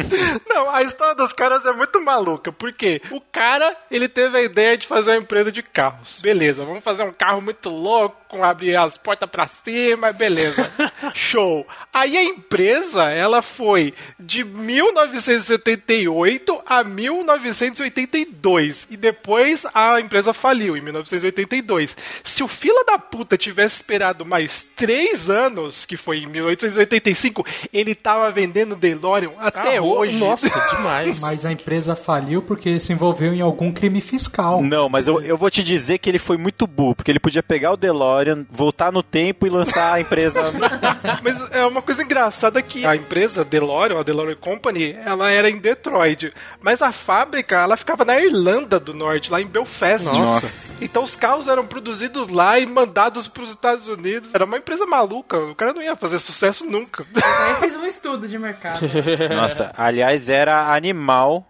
[0.48, 4.76] Não, a história dos caras é muito maluca, porque o cara, ele teve a ideia
[4.76, 6.20] de fazer uma empresa de carros.
[6.20, 10.68] Beleza, vamos fazer um carro muito louco, com abrir as portas pra cima, beleza.
[11.14, 11.64] Show.
[11.92, 18.88] Aí a empresa, ela foi de 1978 a 1982.
[18.90, 21.96] E depois 2003 a empresa faliu, em 1982.
[22.22, 27.94] Se o fila da puta tivesse esperado mais três anos, que foi em 1885, ele
[27.94, 30.16] tava vendendo DeLorean até Ah, hoje.
[30.16, 31.20] Nossa, demais.
[31.20, 34.62] Mas a empresa faliu porque se envolveu em algum crime fiscal.
[34.62, 37.42] Não, mas eu, eu vou te dizer que ele foi muito burro, porque ele podia
[37.42, 40.40] pegar o DeLorean, voltar no tempo e lançar a empresa.
[41.22, 45.58] Mas é uma coisa engraçada que a empresa DeLorean, a DeLorean Company, ela era em
[45.58, 46.32] Detroit.
[46.60, 50.04] Mas a fábrica, ela ficava na Irlanda do Norte, lá em Belfast.
[50.04, 50.76] Nossa.
[50.80, 54.32] Então os carros eram produzidos lá e mandados para os Estados Unidos.
[54.32, 55.38] Era uma empresa maluca.
[55.38, 57.04] O cara não ia fazer sucesso nunca.
[57.12, 58.80] Mas aí fez um estudo de mercado.
[59.34, 61.46] Nossa, aliás, era animal.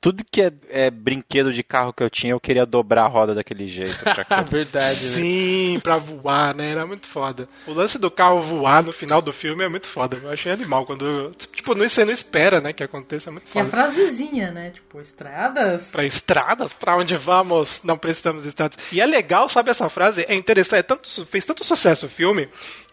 [0.00, 3.34] Tudo que é, é brinquedo de carro que eu tinha, eu queria dobrar a roda
[3.34, 3.98] daquele jeito.
[3.98, 4.42] pra cá.
[4.42, 5.12] Verdade, né?
[5.16, 6.70] Sim, pra voar, né?
[6.70, 7.48] Era muito foda.
[7.66, 10.16] O lance do carro voar no final do filme é muito foda.
[10.22, 10.86] Eu achei animal.
[10.86, 11.32] Quando.
[11.52, 12.72] Tipo, não- você não espera, né?
[12.72, 13.28] Que aconteça.
[13.28, 13.68] É muito E a foda.
[13.70, 14.70] frasezinha, né?
[14.70, 15.90] Tipo, estradas.
[15.90, 18.78] Pra estradas, pra onde vamos, não precisamos de estradas.
[18.92, 20.24] E é legal, sabe, essa frase?
[20.28, 22.48] É interessante, é tanto, fez tanto sucesso o filme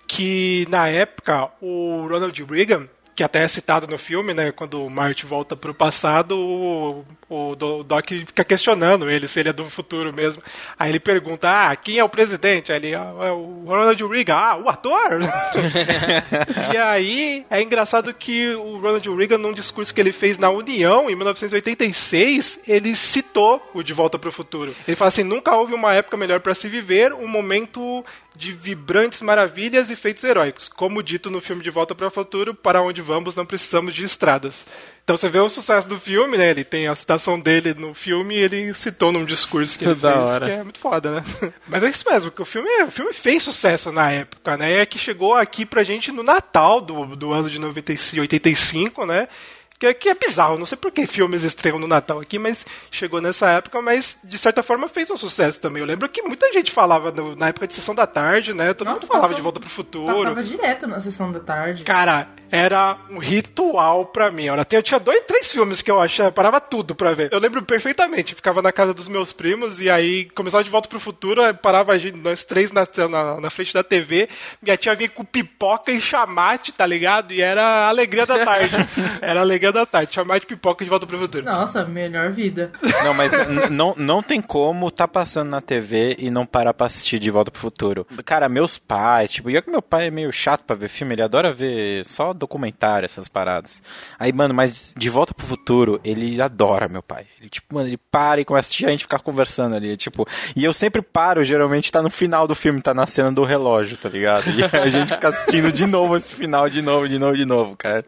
[0.08, 4.90] que na época o Ronald Reagan, que até é citado no filme, né, quando o
[4.90, 9.66] Marty volta pro passado, o, o Do- Doc fica questionando ele se ele é do
[9.70, 10.42] futuro mesmo.
[10.78, 14.36] Aí ele pergunta: "Ah, quem é o presidente?" Aí ele: "Ah, é o Ronald Reagan".
[14.36, 15.20] "Ah, o ator?"
[16.74, 21.10] e aí é engraçado que o Ronald Reagan, num discurso que ele fez na União
[21.10, 24.76] em 1986, ele citou o De Volta para o Futuro.
[24.88, 28.04] Ele fala assim: nunca houve uma época melhor para se viver, um momento
[28.36, 30.68] de vibrantes maravilhas e feitos heróicos.
[30.68, 34.04] Como dito no filme De Volta para o Futuro, para onde vamos não precisamos de
[34.04, 34.66] estradas.
[35.06, 36.50] Então você vê o sucesso do filme, né?
[36.50, 40.12] Ele tem a citação dele no filme e ele citou num discurso que ele Da
[40.14, 40.46] fez, hora.
[40.48, 41.24] que é muito foda, né?
[41.68, 44.80] Mas é isso mesmo, que o filme, o filme fez sucesso na época, né?
[44.82, 49.28] É que chegou aqui pra gente no Natal do, do ano de 95, 85, né?
[49.78, 53.20] Que, que é bizarro, não sei por que filmes estreiam no Natal aqui, mas chegou
[53.20, 55.82] nessa época, mas de certa forma fez um sucesso também.
[55.82, 58.74] Eu lembro que muita gente falava no- na época de Sessão da Tarde, né?
[58.74, 60.14] Todo Nossa, mundo falava passou- de Volta pro Futuro.
[60.14, 61.84] Passava direto na sessão da tarde.
[61.84, 64.48] Cara, era um ritual pra mim.
[64.48, 67.30] Olha, eu tinha dois, três filmes que eu achava, parava tudo pra ver.
[67.34, 71.00] Eu lembro perfeitamente, ficava na casa dos meus primos e aí começava de volta pro
[71.02, 74.30] futuro, parava a gente, nós três na, na, na frente da TV,
[74.62, 77.34] minha tia vinha com pipoca e chamate, tá ligado?
[77.34, 78.74] E era a alegria da tarde.
[79.22, 81.46] era a alegria da tarde, chamate, pipoca e de volta pro futuro.
[81.46, 82.72] Nossa, melhor vida.
[83.04, 83.32] Não, mas
[83.70, 87.52] não, não tem como tá passando na TV e não parar pra assistir De Volta
[87.52, 88.08] pro Futuro.
[88.26, 91.14] Cara, meus pais, tipo, e é que meu pai é meio chato pra ver filme,
[91.14, 93.82] ele adora ver só documentário, essas paradas.
[94.20, 97.26] Aí, mano, mas De Volta pro Futuro, ele adora meu pai.
[97.40, 100.28] Ele, tipo, mano, ele para e começa a assistir, a gente ficar conversando ali, tipo,
[100.56, 103.98] e eu sempre paro, geralmente tá no final do filme, tá na cena do relógio,
[103.98, 104.46] tá ligado?
[104.50, 107.76] E a gente fica assistindo de novo esse final, de novo, de novo, de novo,
[107.76, 108.06] cara.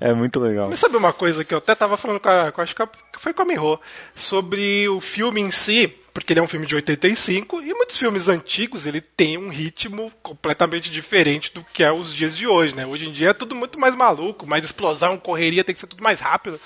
[0.00, 0.68] É muito legal.
[0.68, 2.86] Mas sabe uma coisa que eu até tava falando com a, com, acho que
[3.18, 3.78] foi com a Miho,
[4.14, 8.28] sobre o filme em si, porque ele é um filme de 85, e muitos filmes
[8.28, 12.86] antigos, ele tem um ritmo completamente diferente do que é os dias de hoje, né?
[12.86, 16.02] Hoje em dia é tudo muito mais maluco, mais explosão, correria, tem que ser tudo
[16.02, 16.60] mais rápido.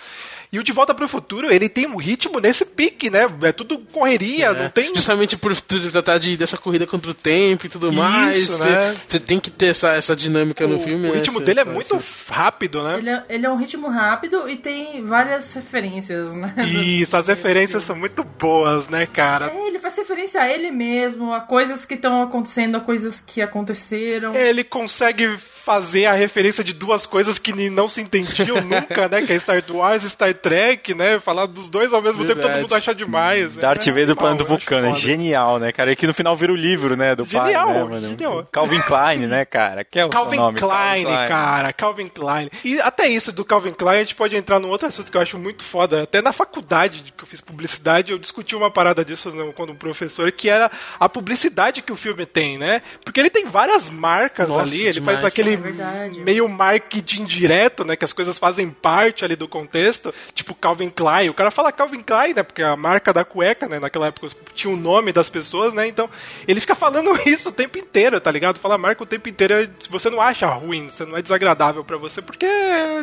[0.51, 3.27] E o De Volta para o Futuro, ele tem um ritmo nesse pique, né?
[3.43, 4.95] É tudo correria, não tem...
[4.95, 5.55] Justamente por
[5.93, 8.59] tratar de, dessa corrida contra o tempo e tudo Isso, mais.
[8.61, 8.97] né?
[9.07, 11.09] Você tem que ter essa, essa dinâmica no o, filme.
[11.09, 11.17] o né?
[11.19, 12.99] ritmo Essa- dele é essa- muito rápido, né?
[12.99, 16.55] Ele é, ele é um ritmo rápido e tem várias referências, né?
[16.67, 19.51] Isso, as referências são muito boas, né, cara?
[19.53, 23.43] É, ele faz referência a ele mesmo, a coisas que estão acontecendo, a coisas que
[23.43, 24.35] aconteceram.
[24.35, 25.37] Ele consegue
[25.69, 29.21] fazer a referência de duas coisas que não se entendiam nunca, né?
[29.27, 31.19] Que é Star Wars e Star Trek, né?
[31.19, 32.63] Falar dos dois ao mesmo tempo, todo Verdade.
[32.63, 33.55] mundo acha demais.
[33.55, 35.93] Darth É Vader do eu acho Vulcano, é genial, né, cara?
[35.93, 38.09] E que no final vira o livro, né, do Genial, pai, né, mano?
[38.09, 38.49] genial.
[38.51, 39.85] Calvin Klein, né, cara?
[39.85, 42.49] Que é o Calvin nome, Klein, cara, Calvin Klein.
[42.65, 45.21] E até isso do Calvin Klein, a gente pode entrar num outro assunto que eu
[45.21, 46.05] acho muito foda.
[46.05, 49.77] Até na faculdade que eu fiz publicidade, eu discuti uma parada disso né, quando um
[49.77, 52.81] professor, que era a publicidade que o filme tem, né?
[53.05, 55.21] Porque ele tem várias marcas Nossa, ali, ele demais.
[55.21, 56.21] faz aquele verdade.
[56.21, 57.97] meio marketing direto, né?
[57.97, 61.29] Que as coisas fazem parte ali do contexto, tipo Calvin Klein.
[61.29, 62.43] O cara fala Calvin Klein, né?
[62.43, 63.79] Porque é a marca da cueca, né?
[63.79, 65.87] Naquela época tinha o nome das pessoas, né?
[65.87, 66.09] Então
[66.47, 68.59] ele fica falando isso o tempo inteiro, tá ligado?
[68.59, 69.69] Fala marca o tempo inteiro.
[69.91, 72.47] Você não acha ruim, você não é desagradável pra você, porque,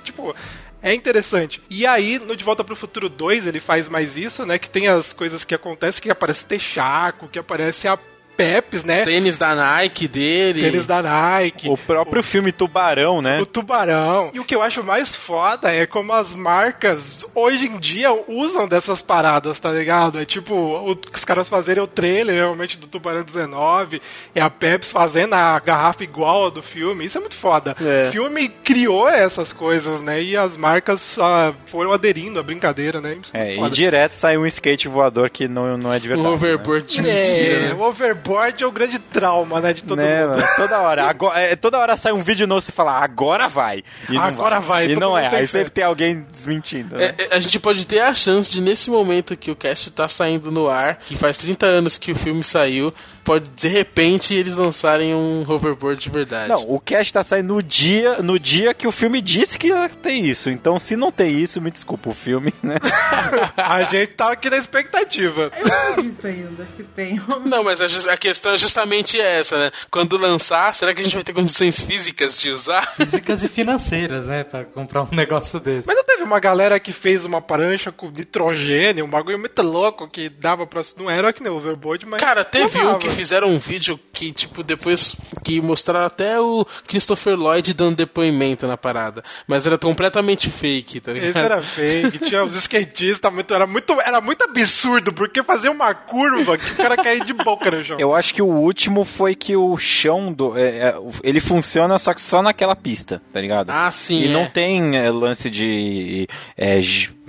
[0.03, 0.35] tipo.
[0.81, 1.63] É interessante.
[1.67, 4.59] E aí, no De Volta pro Futuro 2, ele faz mais isso, né?
[4.59, 7.97] Que tem as coisas que acontecem, que aparece Texaco, que aparece a
[8.35, 9.03] Peps, né?
[9.03, 10.61] Tênis da Nike dele.
[10.61, 11.69] Tênis da Nike.
[11.69, 13.39] O próprio filme Tubarão, né?
[13.41, 14.29] O tubarão.
[14.33, 18.67] E o que eu acho mais foda é como as marcas hoje em dia usam
[18.67, 20.19] dessas paradas, tá ligado?
[20.19, 24.01] É tipo, o- os caras fazerem o trailer realmente do Tubarão 19,
[24.33, 27.05] é a Pepsi fazendo a garrafa igual a do filme.
[27.05, 27.75] Isso é muito foda.
[27.81, 28.09] É.
[28.09, 30.21] O filme criou essas coisas, né?
[30.21, 33.17] E as marcas ah, foram aderindo à brincadeira, né?
[33.33, 36.27] É, e direto sai um skate voador que não, não é de O verdade.
[36.29, 36.33] né?
[36.35, 37.73] overboard de mentira, É, né?
[37.73, 38.24] o overboard
[38.63, 40.37] é o grande trauma, né, de todo né, mundo.
[40.37, 40.47] mano?
[40.55, 41.03] Toda hora.
[41.09, 43.83] Agora, é, toda hora sai um vídeo novo e você fala, agora vai.
[44.09, 45.27] E não Agora vai, E todo não é.
[45.27, 46.95] Aí sempre tem alguém desmentindo.
[46.95, 47.13] Né?
[47.17, 50.07] É, é, a gente pode ter a chance de, nesse momento que o cast tá
[50.07, 52.93] saindo no ar, que faz 30 anos que o filme saiu,
[53.25, 56.47] pode de repente eles lançarem um hoverboard de verdade.
[56.49, 59.89] Não, o cast tá saindo no dia, no dia que o filme disse que ia
[59.89, 60.49] ter isso.
[60.49, 62.75] Então, se não tem isso, me desculpa, o filme, né?
[63.57, 65.51] A gente tá aqui na expectativa.
[65.57, 67.19] Eu não acredito ainda que tem.
[67.45, 69.71] Não, mas a, a questão é justamente essa, né?
[69.89, 72.93] Quando lançar, será que a gente vai ter condições físicas de usar?
[72.95, 74.43] Físicas e financeiras, né?
[74.43, 75.87] Pra comprar um negócio desse.
[75.87, 80.07] Mas não teve uma galera que fez uma prancha com nitrogênio, um bagulho muito louco
[80.07, 80.83] que dava pra.
[80.97, 82.21] Não era que nem o overboard, mas.
[82.21, 87.35] Cara, teve um que fizeram um vídeo que, tipo, depois que mostraram até o Christopher
[87.35, 89.23] Lloyd dando depoimento na parada.
[89.47, 91.29] Mas era completamente fake, tá ligado?
[91.29, 95.93] Esse era fake, tinha os skatistas, muito, era, muito, era muito absurdo, porque fazia uma
[95.93, 97.97] curva que o cara caía de boca no chão.
[97.99, 100.57] Eu acho que o último foi que o chão do.
[100.57, 103.69] é, é, ele funciona só que só naquela pista, tá ligado?
[103.69, 104.29] Ah, sim, E é.
[104.29, 106.81] não tem é, lance de é,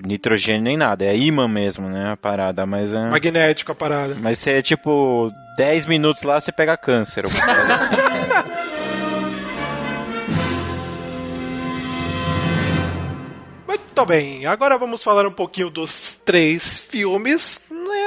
[0.04, 1.04] nitrogênio nem nada.
[1.04, 2.12] É imã mesmo, né?
[2.12, 2.66] A parada.
[2.66, 3.10] Mas é.
[3.10, 4.16] Magnético a parada.
[4.20, 7.24] Mas você é tipo 10 minutos lá, você pega câncer.
[7.26, 7.36] assim.
[13.96, 17.58] Muito bem, agora vamos falar um pouquinho dos três filmes.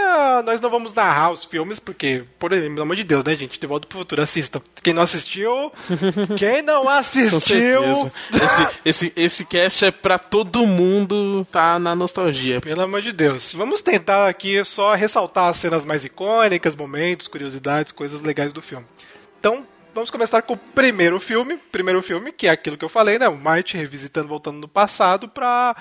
[0.10, 3.60] Né, Nós não vamos narrar os filmes, porque, por pelo amor de Deus, né, gente?
[3.60, 4.62] De volta pro futuro, assistam.
[4.82, 5.72] Quem não assistiu,
[6.38, 8.12] quem não assistiu.
[8.34, 12.62] Esse, esse, esse cast é pra todo mundo tá na nostalgia.
[12.62, 13.54] Pelo amor de Deus.
[13.54, 18.86] Vamos tentar aqui só ressaltar as cenas mais icônicas, momentos, curiosidades, coisas legais do filme.
[19.40, 21.58] Então, vamos começar com o primeiro filme.
[21.72, 23.28] Primeiro filme, que é aquilo que eu falei, né?
[23.28, 25.76] O Marty revisitando, voltando no passado pra.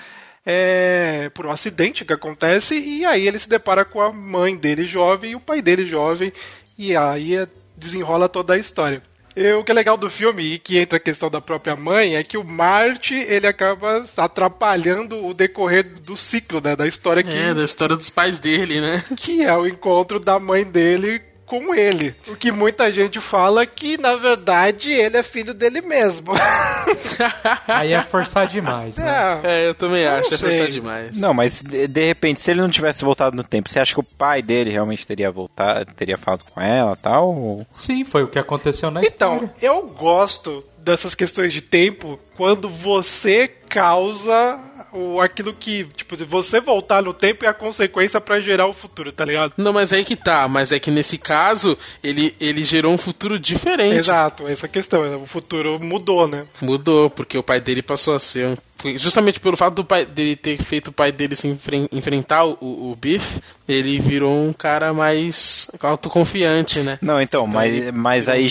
[0.51, 4.87] É, por um acidente que acontece, e aí ele se depara com a mãe dele
[4.87, 6.33] jovem e o pai dele jovem,
[6.79, 9.03] e aí é- desenrola toda a história.
[9.37, 12.17] E o que é legal do filme, e que entra a questão da própria mãe,
[12.17, 17.31] é que o Marty ele acaba atrapalhando o decorrer do ciclo né, da história que,
[17.31, 19.05] É, da história dos pais dele, né?
[19.17, 22.15] que é o encontro da mãe dele com ele.
[22.29, 26.33] O que muita gente fala que, na verdade, ele é filho dele mesmo.
[27.67, 29.41] Aí é forçar demais, né?
[29.43, 31.17] É, É, eu também acho, é forçar demais.
[31.19, 34.01] Não, mas de, de repente, se ele não tivesse voltado no tempo, você acha que
[34.01, 37.35] o pai dele realmente teria voltado, teria falado com ela e tal?
[37.35, 39.55] Ou- Sim, foi o que aconteceu na Então, história.
[39.63, 44.59] eu gosto dessas questões de tempo quando você causa
[44.93, 49.13] o, aquilo que, tipo, você voltar no tempo é a consequência pra gerar o futuro,
[49.13, 49.53] tá ligado?
[49.57, 50.49] Não, mas aí que tá.
[50.49, 53.97] Mas é que nesse caso, ele, ele gerou um futuro diferente.
[53.97, 55.23] Exato, essa questão.
[55.23, 56.47] O futuro mudou, né?
[56.61, 58.57] Mudou, porque o pai dele passou a ser um.
[58.97, 62.57] Justamente pelo fato do pai dele ter feito o pai dele se enfren- enfrentar o,
[62.61, 66.97] o Biff, ele virou um cara mais autoconfiante, né?
[67.03, 68.47] Não, então, mas, mas aí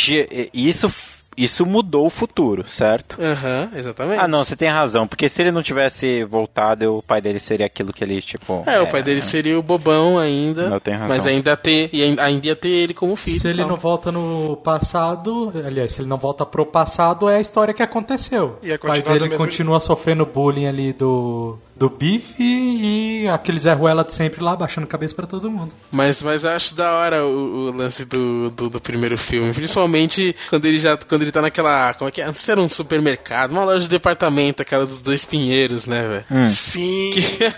[0.53, 0.93] isso,
[1.37, 3.21] isso mudou o futuro, certo?
[3.21, 4.19] Aham, exatamente.
[4.19, 7.67] Ah, não, você tem razão, porque se ele não tivesse voltado, o pai dele seria
[7.67, 8.63] aquilo que ele, tipo...
[8.65, 10.69] É, o pai dele seria o bobão ainda.
[10.69, 11.09] Não, tem razão.
[11.09, 11.89] Mas ainda ter.
[11.93, 13.39] E ainda ia ter ele como filho.
[13.39, 13.69] Se ele então.
[13.69, 17.83] não volta no passado, aliás, se ele não volta pro passado, é a história que
[17.83, 18.57] aconteceu.
[18.63, 23.73] Ia O pai dele mesmo continua sofrendo bullying ali do, do Biff e, aquele Zé
[23.73, 25.73] Ruela de sempre lá, baixando cabeça pra todo mundo.
[25.91, 29.53] Mas, mas eu acho da hora o, o lance do, do, do primeiro filme.
[29.53, 30.97] Principalmente quando ele já.
[30.97, 31.93] Quando ele tá naquela.
[31.93, 32.25] Como é que é?
[32.25, 36.25] Antes era um supermercado, uma loja de departamento, aquela dos dois pinheiros, né, velho?
[36.31, 36.47] Hum.
[36.49, 37.11] Sim.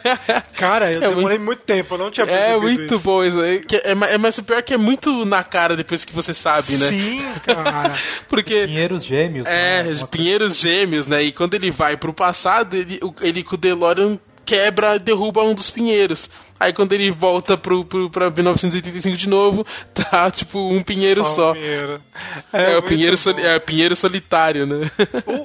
[0.56, 3.00] Cara, eu É demorei muito tempo, eu não tinha É muito isso.
[3.00, 3.60] bom isso aí.
[3.60, 6.34] Que É, é, mas o pior é que é muito na cara depois que você
[6.34, 6.90] sabe, né?
[6.90, 7.94] Sim, cara.
[8.28, 8.66] Porque.
[8.68, 9.48] Pinheiros gêmeos.
[9.48, 10.08] É, né?
[10.12, 11.24] Pinheiros gêmeos, né?
[11.24, 14.09] E quando ele vai pro passado, ele, ele com o DeLorean
[14.50, 16.28] quebra derruba um dos pinheiros.
[16.60, 21.52] Aí quando ele volta pro, pro, pra 1985 de novo, tá tipo um pinheiro só.
[21.52, 22.02] um pinheiro.
[22.52, 24.92] É, o muito pinheiro, soli- é, o pinheiro solitário, né?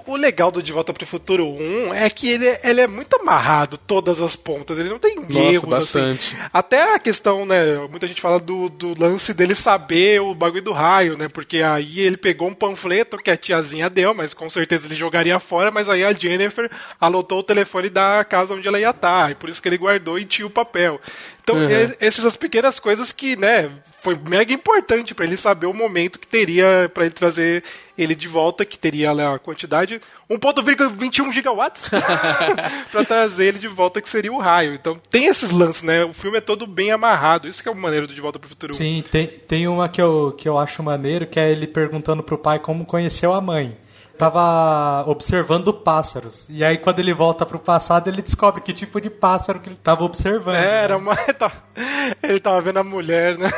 [0.06, 3.14] O, o legal do De Volta pro Futuro 1 é que ele, ele é muito
[3.16, 5.64] amarrado, todas as pontas, ele não tem erros.
[5.68, 6.34] bastante.
[6.34, 6.48] Assim.
[6.52, 7.76] Até a questão, né?
[7.90, 11.28] Muita gente fala do, do lance dele saber o bagulho do raio, né?
[11.28, 15.38] Porque aí ele pegou um panfleto que a tiazinha deu, mas com certeza ele jogaria
[15.38, 19.34] fora, mas aí a Jennifer anotou o telefone da casa onde ela ia estar, e
[19.34, 21.00] por isso que ele guardou e tinha o papel.
[21.42, 21.68] Então, Uhum.
[21.70, 26.18] es- essas as pequenas coisas que, né, foi mega importante pra ele saber o momento
[26.18, 27.62] que teria pra ele trazer
[27.96, 31.84] ele de volta, que teria lá a quantidade 1.21 gigawatts
[32.90, 34.74] pra trazer ele de volta, que seria o raio.
[34.74, 36.04] Então, tem esses lances, né?
[36.04, 37.46] O filme é todo bem amarrado.
[37.48, 38.74] Isso que é o maneiro do De Volta pro Futuro.
[38.74, 42.38] Sim, tem, tem uma que eu, que eu acho maneiro, que é ele perguntando pro
[42.38, 43.76] pai como conheceu a mãe.
[44.16, 46.46] Tava observando pássaros.
[46.48, 49.78] E aí, quando ele volta pro passado, ele descobre que tipo de pássaro que ele
[49.82, 50.56] tava observando.
[50.56, 51.00] É, era né?
[51.00, 51.16] uma.
[52.22, 53.50] Ele tava vendo a mulher, né?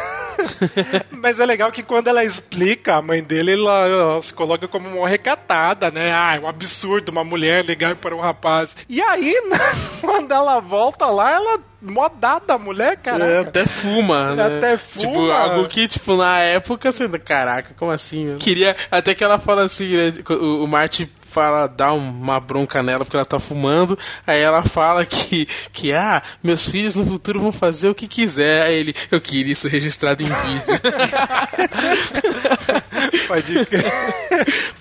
[1.11, 4.89] Mas é legal que quando ela explica, a mãe dele, ela, ela se coloca como
[4.89, 6.13] uma recatada, né?
[6.13, 8.77] Ah, é um absurdo uma mulher ligar para um rapaz.
[8.89, 9.59] E aí, né,
[10.01, 13.25] quando ela volta lá, ela modada a mulher, cara.
[13.25, 14.59] É, até fuma, né?
[14.59, 15.07] Até fuma.
[15.07, 17.09] Tipo, algo que, tipo, na época, você...
[17.19, 18.27] Caraca, como assim?
[18.27, 18.39] meu?
[18.39, 18.75] Queria...
[18.91, 20.15] Até que ela fala assim, né?
[20.29, 23.99] O, o Marty fala, dá uma bronca nela porque ela tá fumando.
[24.27, 28.63] Aí ela fala que, que, ah, meus filhos no futuro vão fazer o que quiser.
[28.63, 30.81] Aí ele, eu queria isso registrado em vídeo.
[33.29, 33.93] Pode crer.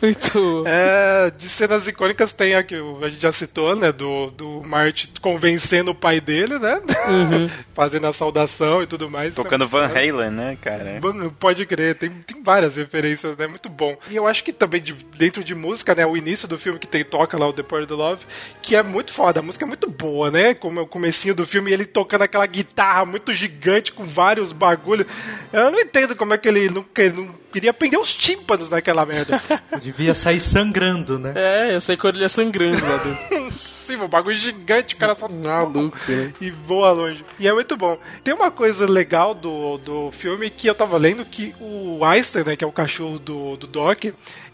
[0.02, 0.64] Muito...
[0.66, 3.92] É, de cenas icônicas tem a que a gente já citou, né?
[3.92, 6.80] Do, do Marty convencendo o pai dele, né?
[7.76, 9.36] Fazendo a saudação e tudo mais.
[9.36, 11.02] Tocando Van Halen, né, cara?
[11.40, 13.46] Pode crer, tem, tem várias referências, né?
[13.48, 13.98] Muito bom.
[14.10, 16.06] E eu acho que também de- dentro de música, né?
[16.06, 18.26] O início do filme que tem, toca lá o The Power of Love,
[18.62, 19.40] que é muito foda.
[19.40, 20.54] A música é muito boa, né?
[20.54, 24.52] Como é o comecinho do filme, e ele tocando aquela guitarra muito gigante com vários
[24.52, 25.08] bagulhos.
[25.52, 29.06] Eu não entendo como é que ele não, ele não queria prender os tímpanos naquela
[29.06, 29.42] merda.
[29.82, 31.34] Devia sair sangrando, né?
[31.36, 33.76] É, eu sei que a orelha sangrando lá dentro.
[33.86, 36.34] Sim, um bagulho gigante, o cara só Maluco, né?
[36.42, 37.24] e voa longe.
[37.40, 38.00] E é muito bom.
[38.24, 42.56] Tem uma coisa legal do, do filme que eu tava lendo que o Einstein, né,
[42.56, 44.06] que é o cachorro do, do Doc,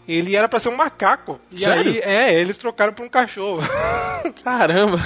[0.08, 1.40] ele era pra ser um macaco.
[1.50, 1.92] E Sério?
[1.92, 3.60] aí, é, eles trocaram por um cachorro.
[4.44, 4.98] Caramba.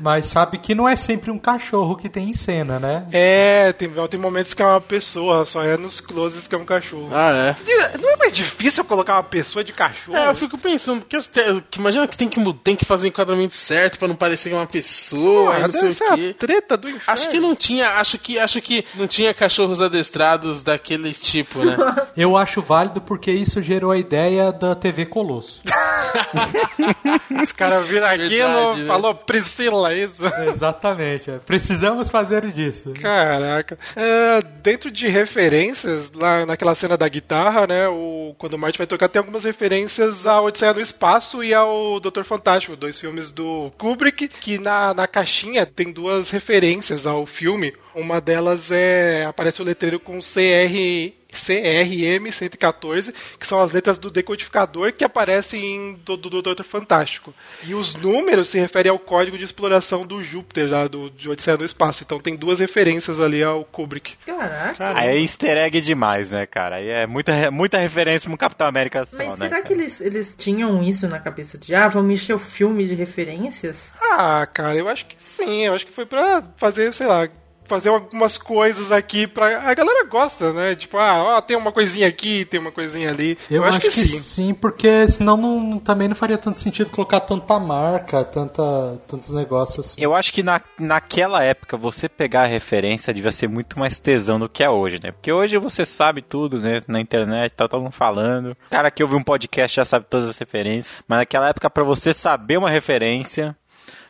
[0.00, 3.06] Mas sabe que não é sempre um cachorro que tem em cena, né?
[3.12, 6.64] é, tem, tem momentos que é uma pessoa, só é nos closes que é um
[6.64, 7.08] cachorro.
[7.12, 7.98] Ah, é.
[7.98, 10.16] Não é mais difícil colocar uma pessoa de cachorro?
[10.16, 13.06] É, eu fico pensando, que, as te- que imagina que tem que, tem que fazer
[13.06, 16.16] o enquadramento certo pra não parecer que é uma pessoa, Porra, não sei o a
[16.16, 16.34] quê.
[16.38, 17.04] treta do inferno.
[17.06, 21.76] Acho que não tinha, acho que, acho que não tinha cachorros adestrados daquele tipo, né?
[22.16, 25.62] Eu acho válido porque isso gerou a ideia da TV Colosso.
[27.42, 28.86] Os caras viram aquilo, Verdade, né?
[28.86, 30.24] falou Priscila, é isso?
[30.48, 31.30] Exatamente.
[31.30, 31.38] é.
[31.38, 32.92] Precisamos fazer disso.
[33.00, 33.78] Caraca.
[33.94, 37.88] É, dentro de referências, lá naquela cena da guitarra, né?
[37.88, 42.00] O, quando o Marty vai tocar, tem algumas referências ao Odisseia no Espaço e ao
[42.00, 47.74] Doutor Fantástico, dois filmes do Kubrick, que na, na caixinha tem duas referências ao filme.
[47.94, 49.24] Uma delas é.
[49.26, 51.17] aparece o letreiro com CR.
[51.32, 56.64] CRM 114, que são as letras do decodificador que aparecem em do, do, do Doutor
[56.64, 57.34] Fantástico.
[57.64, 61.56] E os números se referem ao código de exploração do Júpiter, lá do, de Odisseia
[61.56, 62.02] no Espaço.
[62.02, 64.16] Então tem duas referências ali ao Kubrick.
[64.24, 64.98] Caraca.
[64.98, 66.76] Aí é easter egg demais, né, cara?
[66.76, 69.48] Aí é muita, muita referência pro Capitão América só, Mas né?
[69.48, 72.94] será que eles, eles tinham isso na cabeça de, ah, vamos encher o filme de
[72.94, 73.92] referências?
[74.00, 75.66] Ah, cara, eu acho que sim.
[75.66, 77.28] Eu acho que foi pra fazer, sei lá,
[77.68, 79.70] fazer algumas coisas aqui pra.
[79.70, 80.74] A galera gosta, né?
[80.74, 83.38] Tipo, ah, ó, tem uma coisinha aqui, tem uma coisinha ali.
[83.50, 84.54] Eu, acho, que, sim.
[84.54, 90.00] porque senão não, também não faria tanto sentido colocar tanta marca, tanta, tantos negócios assim.
[90.00, 94.38] Eu acho que na, naquela época você pegar a referência devia ser muito mais tesão
[94.38, 95.12] do que é hoje, né?
[95.12, 96.78] Porque hoje você sabe tudo, né?
[96.88, 98.52] Na internet, tá todo mundo falando.
[98.52, 100.94] O cara que ouve um podcast já sabe todas as referências.
[101.06, 103.56] Mas naquela época, pra você saber uma referência,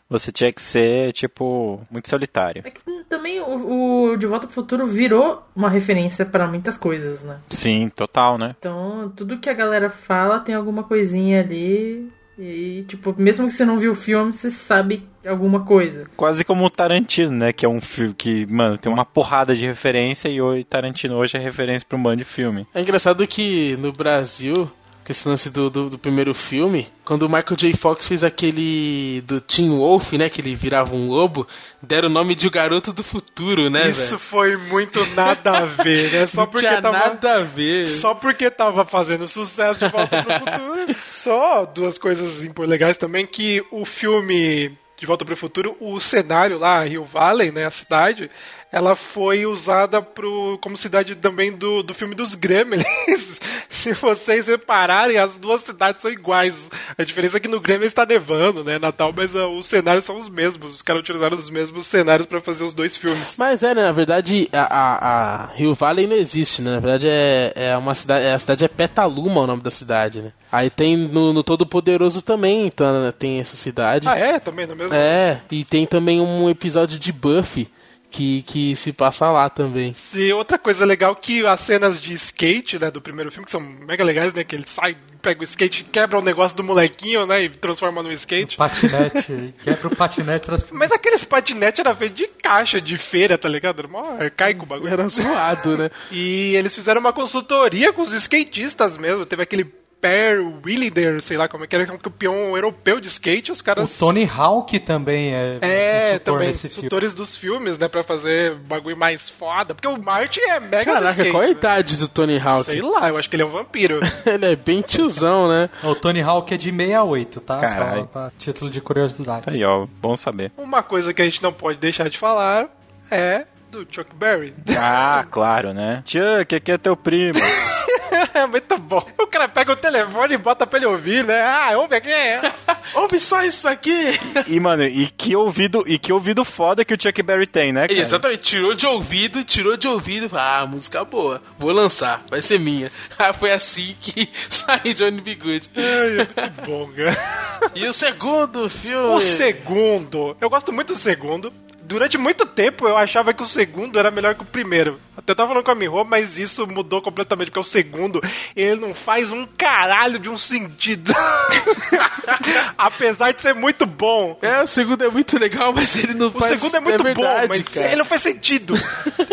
[0.09, 2.63] você tinha que ser, tipo, muito solitário.
[2.65, 7.23] É que também o, o De Volta pro Futuro virou uma referência pra muitas coisas,
[7.23, 7.39] né?
[7.51, 8.55] Sim, total, né?
[8.59, 12.11] Então, tudo que a galera fala tem alguma coisinha ali.
[12.39, 16.07] E, tipo, mesmo que você não viu o filme, você sabe alguma coisa.
[16.17, 17.53] Quase como o Tarantino, né?
[17.53, 21.37] Que é um filme que, mano, tem uma porrada de referência e o Tarantino hoje
[21.37, 22.65] é referência pra um bando de filme.
[22.73, 24.71] É engraçado que no Brasil,
[25.09, 27.73] com esse lance do, do, do primeiro filme, quando o Michael J.
[27.75, 30.29] Fox fez aquele do Teen Wolf, né?
[30.29, 31.47] Que ele virava um lobo,
[31.83, 34.19] deram o nome de O Garoto do Futuro, né, Isso velho?
[34.19, 36.27] foi muito nada a ver, né?
[36.29, 36.91] Só porque tava.
[36.91, 37.87] nada a ver.
[37.87, 40.97] Só porque tava fazendo sucesso de volta pro futuro.
[41.07, 46.83] Só duas coisas legais também, que o filme De Volta pro Futuro, o cenário lá,
[46.85, 48.31] Rio Valley, né, a cidade,
[48.71, 53.41] ela foi usada pro, como cidade também do, do filme dos Gremlins.
[53.71, 56.69] Se vocês repararem, as duas cidades são iguais.
[56.97, 60.19] A diferença é que no Gremlins está nevando, né, Natal, mas ah, os cenários são
[60.19, 60.75] os mesmos.
[60.75, 63.37] Os caras utilizaram os mesmos cenários para fazer os dois filmes.
[63.39, 63.83] Mas é, né?
[63.85, 66.73] Na verdade, a, a, a Rio Valley não existe, né?
[66.73, 68.25] Na verdade, é, é uma cidade.
[68.27, 70.33] é- A cidade é Petaluma, o nome da cidade, né?
[70.51, 74.09] Aí tem no, no Todo Poderoso também, então, né, tem essa cidade.
[74.09, 74.39] Ah, é?
[74.41, 74.95] Também no mesmo?
[74.95, 77.69] É, e tem também um episódio de Buffy
[78.11, 79.95] que, que se passa lá também.
[80.15, 83.61] E outra coisa legal que as cenas de skate, né, do primeiro filme, que são
[83.61, 87.45] mega legais, né, que ele sai, pega o skate, quebra o negócio do molequinho, né,
[87.45, 88.57] e transforma no skate.
[88.57, 90.45] Patinete, quebra o patinete.
[90.47, 93.81] transforma- Mas aqueles patinete era feito de caixa de feira, tá ligado?
[93.81, 94.93] Era mó arcaico o bagulho.
[94.93, 95.91] Era zoado, né?
[96.11, 99.27] E eles fizeram uma consultoria com os skatistas mesmo.
[99.27, 99.65] Teve aquele
[100.01, 103.51] Per Willider, sei lá como é que era, que é um campeão europeu de skate.
[103.51, 103.99] Os O caras.
[103.99, 106.89] Tony Hawk também é, É, também, nesse filme.
[106.89, 109.75] dos filmes, né, pra fazer bagulho mais foda.
[109.75, 111.53] Porque o Marty é mega Caraca, skate, qual a né?
[111.53, 112.65] idade do Tony Hawk?
[112.67, 113.99] Sei lá, eu acho que ele é um vampiro.
[114.25, 115.69] Ele é bem tiozão, né?
[115.83, 117.59] O Tony Hawk é de 68, tá?
[117.59, 118.01] Caralho.
[118.03, 119.45] Só pra título de curiosidade.
[119.49, 120.53] Aí, ó, bom saber.
[120.57, 122.69] Uma coisa que a gente não pode deixar de falar
[123.11, 124.55] é do Chuck Berry.
[124.79, 126.03] Ah, claro, né?
[126.07, 127.39] Chuck, aqui é teu primo.
[128.35, 129.07] é muito bom.
[129.19, 131.41] O cara pega o telefone e bota pra ele ouvir, né?
[131.41, 132.09] Ah, ouve aqui.
[132.95, 134.19] Ouve só isso aqui!
[134.47, 137.87] E, mano, e que ouvido, e que ouvido foda que o Chuck Berry tem, né,
[137.87, 138.01] cara?
[138.01, 140.31] Exatamente, tirou de ouvido, tirou de ouvido.
[140.33, 142.91] Ah, música boa, vou lançar, vai ser minha.
[143.19, 145.35] Ah, foi assim que saiu Johnny B.
[145.35, 145.71] Good.
[145.75, 147.71] Muito bom, cara.
[147.75, 149.15] E o segundo filme.
[149.17, 151.53] O segundo, eu gosto muito do segundo.
[151.89, 155.01] Durante muito tempo eu achava que o segundo era melhor que o primeiro.
[155.17, 158.21] Até tava falando com a Miho, mas isso mudou completamente, porque o segundo,
[158.55, 161.13] ele não faz um caralho de um sentido.
[162.77, 164.39] Apesar de ser muito bom.
[164.43, 167.41] É, o segundo é muito legal, mas ele não O faz segundo é muito verdade,
[167.41, 167.87] bom, mas cara.
[167.87, 168.75] ele não faz sentido.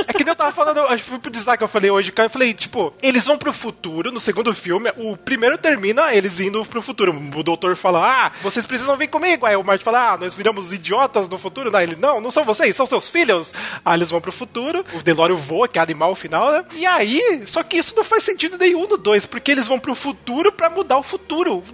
[0.07, 2.11] É que nem eu tava falando, acho que foi pro design que eu falei hoje,
[2.11, 2.27] cara.
[2.27, 4.91] Eu falei, tipo, eles vão pro futuro no segundo filme.
[4.97, 7.11] O primeiro termina eles indo pro futuro.
[7.35, 9.45] O doutor fala, ah, vocês precisam vir comigo.
[9.45, 11.69] Aí o Marty fala, ah, nós viramos idiotas no futuro.
[11.69, 13.53] Daí ele, não, não são vocês, são seus filhos.
[13.83, 14.85] Aí eles vão pro futuro.
[14.93, 16.65] O Delório voa, que é animal final, né?
[16.73, 19.95] E aí, só que isso não faz sentido nenhum no 2, porque eles vão pro
[19.95, 21.63] futuro pra mudar o futuro.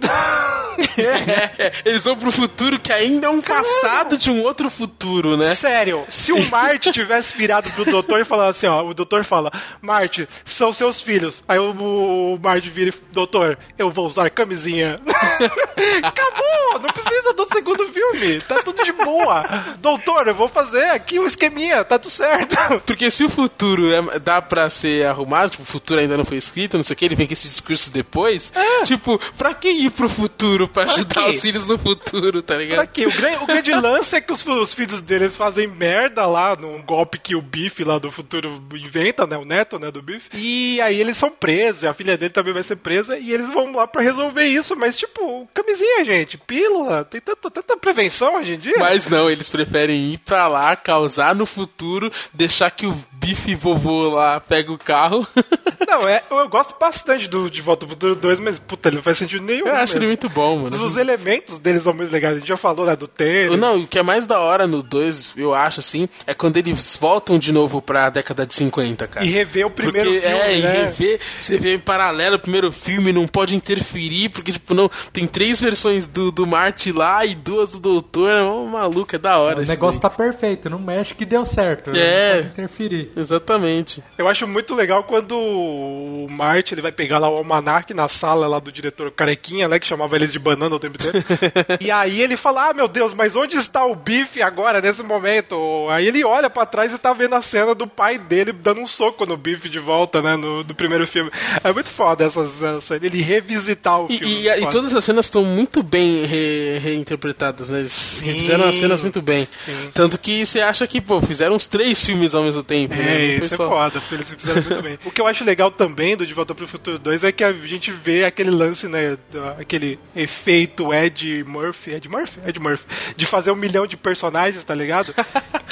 [0.96, 5.54] É, eles vão pro futuro que ainda é um passado de um outro futuro, né?
[5.54, 9.52] Sério, se o Marty tivesse virado pro doutor e falado assim, ó, o doutor fala,
[9.80, 11.44] Marty, são seus filhos.
[11.46, 14.98] Aí o, o Marty vira e doutor, eu vou usar camisinha.
[16.02, 19.42] Acabou, não precisa do segundo filme, tá tudo de boa.
[19.78, 20.61] Doutor, eu vou fazer
[20.92, 22.56] aqui um esqueminha, tá tudo certo.
[22.86, 26.36] Porque se o futuro é- dá pra ser arrumado, tipo, o futuro ainda não foi
[26.36, 28.52] escrito, não sei o que, ele vem com esse discurso depois,
[28.84, 31.28] tipo, pra que ir pro futuro pra ajudar quê?
[31.28, 32.80] os filhos no futuro, tá ligado?
[32.80, 36.56] Aqui, o, grande, o grande lance é que os, os filhos deles fazem merda lá
[36.56, 39.36] num golpe que o Biff lá do futuro inventa, né?
[39.36, 40.28] O neto, né, do Biff.
[40.34, 43.72] E aí eles são presos, a filha dele também vai ser presa, e eles vão
[43.72, 44.74] lá pra resolver isso.
[44.76, 48.76] Mas, tipo, camisinha, gente, pílula, tem tanta, tanta prevenção hoje em dia.
[48.78, 54.08] Mas não, eles preferem ir pra lá, causar no futuro, deixar que o bife vovô
[54.08, 55.26] lá pega o carro.
[55.86, 59.02] Não, é, eu gosto bastante do De Volta ao Futuro 2, mas, puta, ele não
[59.02, 59.66] faz sentido nenhum.
[59.66, 60.08] Eu acho ele mesmo.
[60.08, 60.82] muito bom, mano.
[60.82, 62.36] Os elementos deles são muito legais.
[62.36, 63.58] A gente já falou, né, do tênis.
[63.58, 66.96] Não, o que é mais da hora no 2, eu acho, assim, é quando eles
[66.98, 69.26] voltam de novo pra década de 50, cara.
[69.26, 70.84] E rever o primeiro porque, filme, é, e né?
[70.84, 75.26] rever, você vê em paralelo o primeiro filme, não pode interferir, porque, tipo, não, tem
[75.26, 79.38] três versões do, do Marty lá e duas do Doutor, é uma maluca, é da
[79.38, 79.60] hora.
[79.60, 80.10] O negócio daí.
[80.10, 81.90] tá perfeito, não mexe que deu certo.
[81.94, 82.28] É.
[82.28, 83.10] Não pode interferir.
[83.16, 84.02] Exatamente.
[84.18, 88.46] Eu acho muito legal quando o Marty ele vai pegar lá o almanac na sala
[88.46, 89.78] lá do diretor Carequinha, né?
[89.78, 91.24] Que chamava eles de banana o tempo inteiro.
[91.80, 95.56] e aí ele fala: Ah, meu Deus, mas onde está o Biff agora, nesse momento?
[95.90, 98.86] Aí ele olha pra trás e tá vendo a cena do pai dele dando um
[98.86, 100.36] soco no Biff de volta, né?
[100.36, 101.30] No, do primeiro filme.
[101.62, 104.34] É muito foda essas, essa, ele revisitar o E, filme.
[104.42, 107.80] e- e todas as cenas estão muito bem re- reinterpretadas, né?
[107.80, 109.46] Eles fizeram as cenas muito bem.
[109.94, 113.02] Tanto que você acha que, pô, fizeram uns três filmes ao mesmo tempo, né?
[113.34, 114.98] É, foi isso é só- foda, porque eles fizeram muito bem.
[115.04, 117.52] O que eu acho legal também do De Volta pro Futuro 2 é que a
[117.52, 119.16] gente vê aquele lance, né,
[119.58, 122.40] aquele efeito Ed Murphy, Ed Murphy?
[122.46, 122.84] Ed Murphy,
[123.16, 125.14] de fazer um milhão de personagens, tá ligado?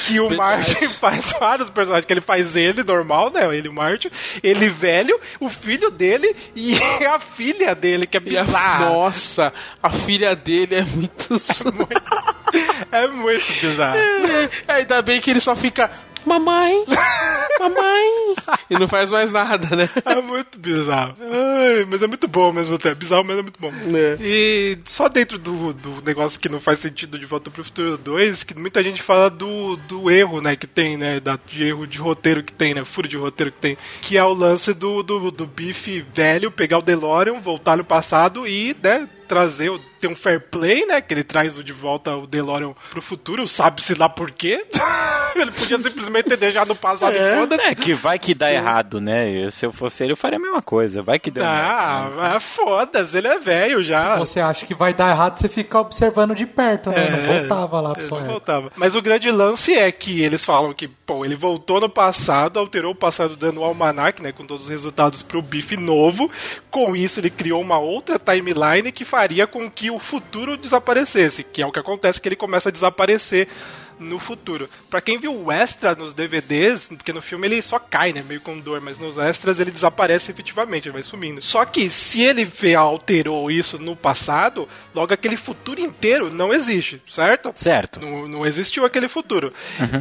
[0.07, 4.09] Que o Martin faz vários personagens, que ele faz ele normal, né, ele Martin,
[4.43, 8.87] ele velho, o filho dele e a filha dele, que é E a- bizarra.
[8.87, 9.53] nossa,
[9.83, 11.11] a filha dele é muito.
[12.91, 13.97] É muito bizarro.
[13.99, 15.91] É, Ainda bem que ele só fica.
[16.24, 16.84] Mamãe!
[17.59, 18.34] Mamãe!
[18.68, 19.88] E não faz mais nada, né?
[20.05, 21.16] É muito bizarro.
[21.20, 22.97] Ai, mas é muito bom ao mesmo tempo.
[22.97, 23.70] Bizarro, mas é muito bom.
[23.70, 24.18] É.
[24.20, 28.45] E só dentro do, do negócio que não faz sentido de Volta pro Futuro 2,
[28.45, 31.99] que muita gente fala do, do erro, né, que tem, né, da, de erro de
[31.99, 35.30] roteiro que tem, né, furo de roteiro que tem, que é o lance do, do,
[35.30, 39.70] do Biff velho pegar o DeLorean, voltar no passado e, né, trazer,
[40.01, 41.01] tem um fair play, né?
[41.01, 44.66] Que ele traz o de volta o DeLorean pro futuro, sabe-se lá por quê.
[45.37, 47.62] ele podia simplesmente ter deixado no passado e foda-se.
[47.62, 49.31] É que vai que dá errado, né?
[49.31, 51.01] Eu, se eu fosse ele, eu faria a mesma coisa.
[51.01, 51.68] Vai que deu merda, né?
[51.70, 54.14] Ah, ah, foda-se, ele é velho já.
[54.14, 57.07] Se você acha que vai dar errado, você fica observando de perto, né?
[57.07, 58.72] É, não voltava lá pra sua não voltava.
[58.74, 62.93] Mas o grande lance é que eles falam que, pô, ele voltou no passado, alterou
[62.93, 66.28] o passado dando o almanac, né, com todos os resultados pro Biff novo.
[66.68, 71.61] Com isso, ele criou uma outra timeline que faria com que o futuro desaparecesse, que
[71.61, 73.49] é o que acontece que ele começa a desaparecer
[74.01, 74.68] no futuro.
[74.88, 78.40] Pra quem viu o extra nos DVDs, porque no filme ele só cai, né, meio
[78.40, 81.40] com dor, mas nos extras ele desaparece efetivamente, ele vai sumindo.
[81.42, 87.53] Só que se ele alterou isso no passado, logo aquele futuro inteiro não existe, certo?
[87.55, 88.01] Certo.
[88.01, 89.53] Não, não existiu aquele futuro.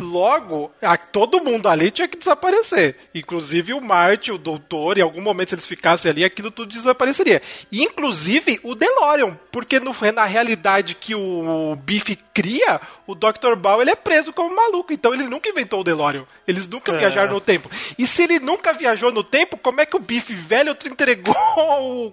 [0.01, 2.95] Logo, a- todo mundo ali tinha que desaparecer.
[3.13, 7.41] Inclusive o Marty, o doutor, em algum momento se eles ficassem ali, aquilo tudo desapareceria.
[7.71, 13.55] Inclusive o DeLorean, porque no- na realidade que o Biff cria, o Dr.
[13.57, 14.93] Baum ele é preso como maluco.
[14.93, 16.25] Então ele nunca inventou o DeLorean.
[16.47, 17.69] Eles nunca viajaram no tempo.
[17.97, 21.35] E se ele nunca viajou no tempo, como é que o Biff velho entregou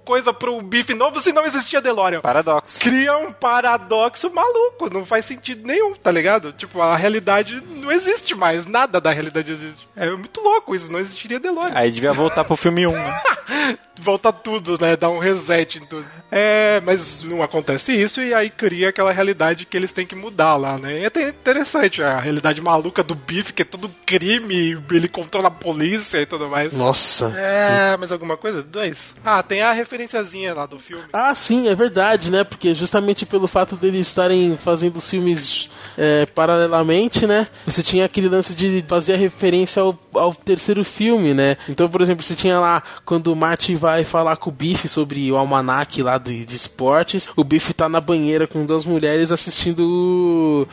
[0.05, 2.21] coisa pro Biff novo se não existia DeLorean?
[2.21, 2.81] Paradoxo.
[2.81, 6.53] cria um paradoxo maluco, não faz sentido nenhum, tá ligado?
[6.53, 9.87] Tipo, a realidade não existe mais, nada da realidade existe.
[9.95, 11.73] É muito louco isso, não existiria DeLorean.
[11.75, 13.23] Aí devia voltar pro filme 1, né?
[14.01, 14.97] Volta tudo, né?
[14.97, 16.07] Dá um reset em tudo.
[16.39, 20.57] É, mas não acontece isso e aí cria aquela realidade que eles têm que mudar
[20.57, 21.01] lá, né?
[21.01, 25.49] E é até interessante a realidade maluca do Biff, que é tudo crime, ele controla
[25.49, 26.75] a polícia e tudo mais.
[26.75, 27.33] Nossa.
[27.39, 28.63] É, mas alguma coisa?
[28.63, 29.15] Dois.
[29.25, 31.05] Ah, tem a referenciazinha lá do filme.
[31.11, 32.45] Ah, sim, é verdade, né?
[32.45, 37.49] Porque justamente pelo fato deles estarem fazendo os filmes é, paralelamente, né?
[37.65, 41.57] Você tinha aquele lance de fazer a referência ao, ao terceiro filme, né?
[41.67, 45.33] Então, por exemplo, você tinha lá quando o Marty vai falar com o Biff sobre
[45.33, 50.67] o almanac lá de, de esportes, o Biff tá na banheira com duas mulheres assistindo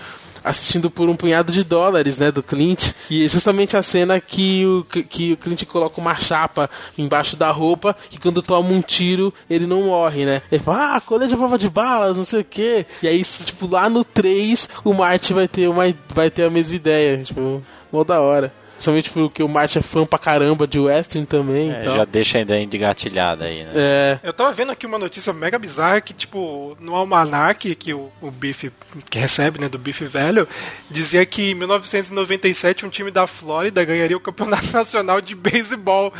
[0.43, 2.91] assistindo por um punhado de dólares, né, do Clint.
[3.09, 7.49] E é justamente a cena que o, que o Clint coloca uma chapa embaixo da
[7.49, 10.41] roupa, que quando toma um tiro, ele não morre, né?
[10.51, 12.85] Ele fala, ah, colete prova de balas, não sei o quê.
[13.01, 16.75] E aí, tipo, lá no 3, o Marty vai ter, uma, vai ter a mesma
[16.75, 17.23] ideia.
[17.23, 18.53] Tipo, mó da hora.
[18.83, 21.71] Principalmente porque o Marty é fã pra caramba de Western também.
[21.71, 21.95] É, então.
[21.95, 23.71] já deixa a ideia de gatilhada aí, né?
[23.73, 24.19] É.
[24.21, 28.29] Eu tava vendo aqui uma notícia mega bizarra que, tipo, no almanac que o, o
[28.29, 28.69] Biff
[29.09, 30.45] que recebe, né, do Biff velho,
[30.91, 36.13] dizia que em 1997 um time da Flórida ganharia o campeonato nacional de beisebol.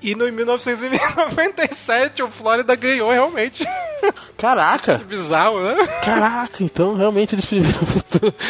[0.00, 3.66] E no, em 1997 o Flórida ganhou realmente.
[4.38, 4.98] Caraca!
[4.98, 5.86] Bizarro, né?
[6.04, 8.34] Caraca, então realmente eles previram o futuro.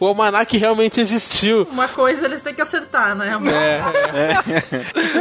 [0.00, 1.66] O almanac realmente existiu.
[1.70, 3.30] Uma coisa eles têm que acertar, né?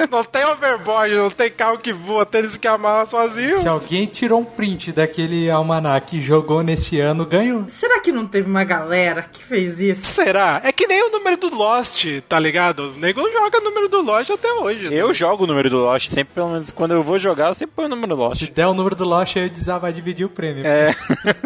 [0.10, 3.60] Não tem overboard, não tem carro que voa, tênis que amala sozinho.
[3.60, 7.66] Se alguém tirou um print daquele almanac e jogou nesse ano, ganhou.
[7.68, 10.06] Será que não teve uma galera que fez isso?
[10.06, 10.62] Será?
[10.64, 12.92] É que nem o número do Lost, tá ligado?
[12.92, 14.90] O nego joga o número do Lost até hoje.
[14.90, 14.96] né?
[14.96, 17.76] Eu jogo o número do Lost, sempre, pelo menos, quando eu vou jogar, eu sempre
[17.76, 18.38] ponho o número do Lost.
[18.38, 20.66] Se der o número do Lost, aí diz, ah, vai dividir o prêmio.
[20.66, 20.96] É.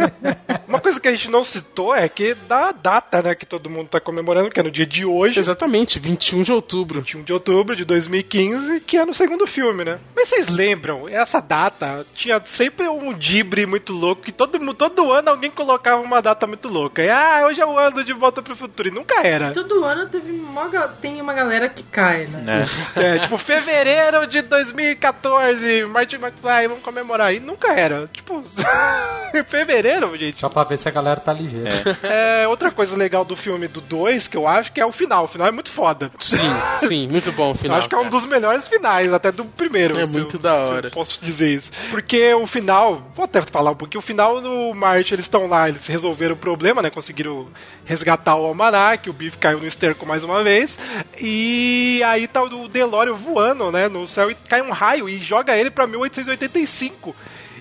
[0.68, 3.88] Uma coisa que a gente não citou é que da data, né, que todo mundo
[3.88, 7.02] tá comemorando, que é no dia de hoje, Exatamente, 21 de outubro.
[7.02, 10.00] 21 de outubro de 2015, que é no segundo filme, né?
[10.16, 15.30] Mas vocês lembram, essa data tinha sempre um dibre muito louco, que todo, todo ano
[15.30, 17.02] alguém colocava uma data muito louca.
[17.02, 19.52] E, ah, hoje é o ano de Volta pro Futuro, e nunca era.
[19.52, 20.68] Todo ano teve uma,
[21.02, 22.66] tem uma galera que cai, né?
[22.96, 23.16] É.
[23.16, 27.34] É, tipo, fevereiro de 2014, Martin McFly, vamos comemorar.
[27.34, 28.10] E nunca era.
[28.12, 28.44] Tipo,
[29.48, 30.38] fevereiro, gente.
[30.38, 31.70] Só pra ver se a galera tá ligeira.
[32.04, 35.26] É, outra coisa legal do filme do 2, que eu acho que é o final.
[35.26, 36.10] O final é muito foda.
[36.20, 36.38] Sim,
[36.88, 37.78] sim, muito bom o Eu final.
[37.80, 40.00] acho que é um dos melhores finais, até do primeiro.
[40.00, 40.90] É muito eu- da eu hora.
[40.90, 41.70] posso dizer isso.
[41.92, 45.68] Porque o final, vou até falar um pouquinho, o final no March, eles estão lá,
[45.68, 46.90] eles resolveram o problema, né?
[46.90, 47.48] Conseguiram
[47.86, 50.80] resgatar o Almanac, o Biff caiu no esterco mais uma vez.
[51.20, 55.58] E aí tá o DeLorean voando, né, no céu e cai um raio e joga
[55.58, 57.14] ele pra 1885.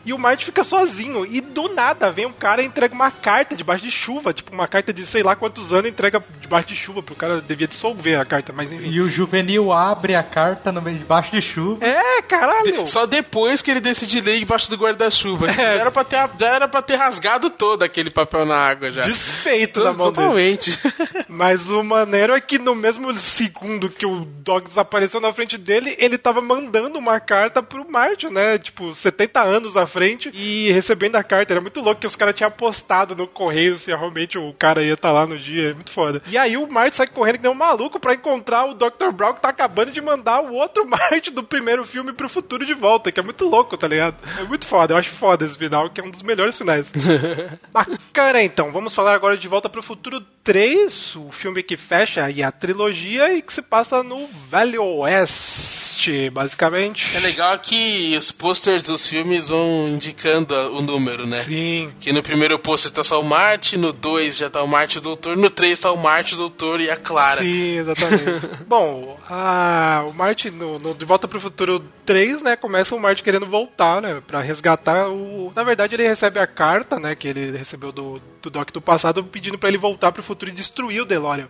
[0.05, 1.25] E o Marty fica sozinho.
[1.27, 4.33] E do nada vem um cara e entrega uma carta debaixo de chuva.
[4.33, 7.03] Tipo, uma carta de sei lá quantos anos entrega debaixo de chuva.
[7.03, 8.89] Pro cara devia dissolver a carta, mas enfim.
[8.89, 11.85] E o juvenil abre a carta no meio debaixo de chuva.
[11.85, 12.87] É, caralho.
[12.87, 15.53] Só depois que ele decide ler embaixo do guarda-chuva.
[15.53, 19.03] Já, era pra ter, já era pra ter rasgado todo aquele papel na água já.
[19.03, 20.13] Desfeito da mão.
[20.13, 20.79] Totalmente.
[21.29, 25.95] Mas o maneiro é que no mesmo segundo que o Dog desapareceu na frente dele,
[25.99, 28.59] ele tava mandando uma carta pro Martin, né?
[28.59, 31.53] Tipo, 70 anos à frente e recebendo a carta.
[31.53, 34.95] Era muito louco que os caras tinham apostado no correio se realmente o cara ia
[34.95, 35.71] estar lá no dia.
[35.71, 36.23] É muito foda.
[36.27, 39.11] E aí o Marty sai correndo que nem um maluco pra encontrar o Dr.
[39.13, 42.75] Brown que tá acabando de mandar o outro Marty do primeiro filme pro futuro de
[42.75, 44.17] volta, que é muito louco, tá ligado?
[44.39, 44.95] É muito foda.
[44.95, 46.93] Eu acho foda esse final, que é um dos melhores finais.
[47.73, 48.71] Bacana, então.
[48.73, 53.35] Vamos falar agora de Volta pro Futuro 3, o filme que fecha aí a trilogia
[53.35, 57.17] e que se passa no Velho Oeste, basicamente.
[57.17, 61.43] É legal que os posters dos filmes vão indicando o número, né?
[61.43, 61.93] Sim.
[62.01, 64.99] Que no primeiro pôster tá só o Marte, no 2 já tá o Marte e
[64.99, 67.43] o Doutor, no 3 tá o Marte, o Doutor e a Clara.
[67.43, 68.49] Sim, exatamente.
[68.67, 73.23] Bom, a, o Marty, no, no De Volta pro Futuro 3, né, começa o Marty
[73.23, 75.53] querendo voltar, né, pra resgatar o...
[75.55, 79.23] Na verdade, ele recebe a carta, né, que ele recebeu do, do Doc do passado,
[79.23, 81.49] pedindo pra ele voltar pro futuro e destruir o DeLorean.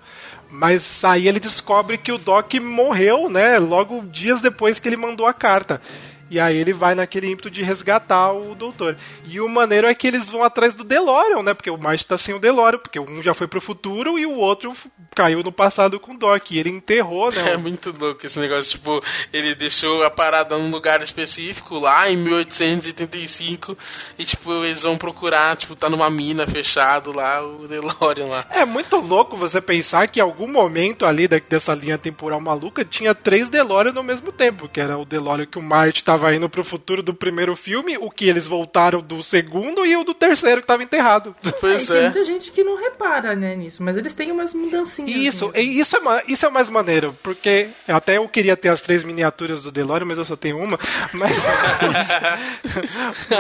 [0.51, 5.27] Mas aí ele descobre que o Doc morreu, né, logo dias depois que ele mandou
[5.27, 5.81] a carta.
[6.31, 8.97] E aí ele vai naquele ímpeto de resgatar o doutor.
[9.25, 11.55] E o maneiro é que eles vão atrás do DeLorean, né?
[11.55, 14.35] Porque o Marty tá sem o DeLorean, porque um já foi pro futuro e o
[14.37, 14.73] outro
[15.15, 16.51] caiu no passado com o Doc.
[16.51, 17.53] E ele enterrou, né?
[17.53, 19.03] É muito louco esse negócio, tipo,
[19.33, 23.77] ele deixou a parada num lugar específico lá em 1885
[24.19, 28.47] e tipo, eles vão procurar, tipo, tá numa mina fechado lá, o DeLorean lá.
[28.51, 32.85] É muito louco você pensar que em algum momento ali da- dessa linha temporal maluca
[32.85, 36.49] tinha três DeLorean no mesmo tempo, que era o DeLorean que o Marty tava indo
[36.49, 40.61] pro futuro do primeiro filme, o que eles voltaram do segundo e o do terceiro
[40.61, 41.35] que tava enterrado.
[41.61, 42.03] Pois e tem é.
[42.03, 45.11] muita gente que não repara, né, nisso, mas eles têm umas mudancinhas.
[45.11, 45.61] Isso, mesmo.
[45.61, 49.03] e isso é, isso é o mais maneiro, porque até eu queria ter as três
[49.03, 50.79] miniaturas do DeLorean, mas eu só tenho uma.
[51.13, 52.09] Mas,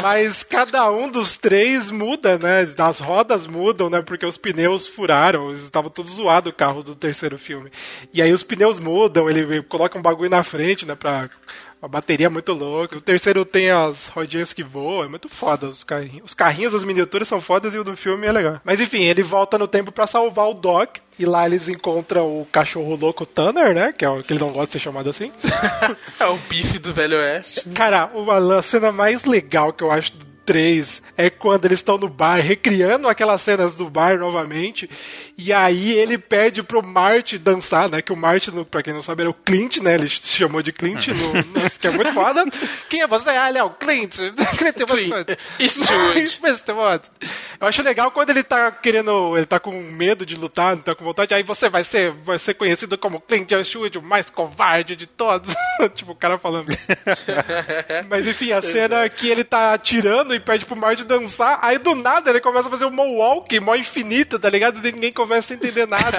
[0.03, 2.67] mas cada um dos três muda, né?
[2.79, 4.03] As rodas mudam, né?
[4.03, 7.71] Porque os pneus furaram, estava todo zoado o carro do terceiro filme.
[8.13, 10.95] E aí os pneus mudam, ele coloca um bagulho na frente, né?
[10.95, 11.29] Pra
[11.81, 12.99] uma bateria muito louca.
[12.99, 16.27] O terceiro tem as rodinhas que voam, é muito foda os carrinhos.
[16.27, 18.61] Os carrinhos das miniaturas são fodas e o do filme é legal.
[18.65, 20.99] Mas enfim, ele volta no tempo pra salvar o Doc.
[21.19, 23.93] E lá eles encontram o cachorro louco Tanner, né?
[23.93, 25.33] Que é o que ele não gosta de ser chamado assim.
[26.21, 27.69] É o bife do Velho Oeste.
[27.71, 31.99] Cara, uma a cena mais legal que eu acho do 3 é quando eles estão
[31.99, 34.89] no bar, recriando aquelas cenas do bar novamente.
[35.37, 38.01] E aí ele pede pro Marty dançar, né?
[38.01, 39.95] Que o Marty, no- pra quem não sabe, era o Clint, né?
[39.95, 42.45] Ele se chamou de Clint, no, no- que é muito foda.
[42.89, 43.29] Quem é você?
[43.31, 44.17] Ah, ele é o Clint.
[44.57, 45.37] Clint Eastwood.
[47.61, 50.95] Eu acho legal quando ele tá querendo, ele tá com medo de lutar, não tá
[50.95, 54.97] com vontade, aí você vai ser, vai ser conhecido como Clint Eastwood, o mais covarde
[54.97, 55.55] de todos.
[55.95, 56.69] tipo, o cara falando.
[58.09, 61.95] Mas enfim, a cena que ele tá atirando e pede pro Marty dançar, aí do
[61.95, 64.79] nada ele começa a fazer um moonwalk, mó infinito, tá ligado?
[64.87, 66.19] E ninguém começa a entender nada.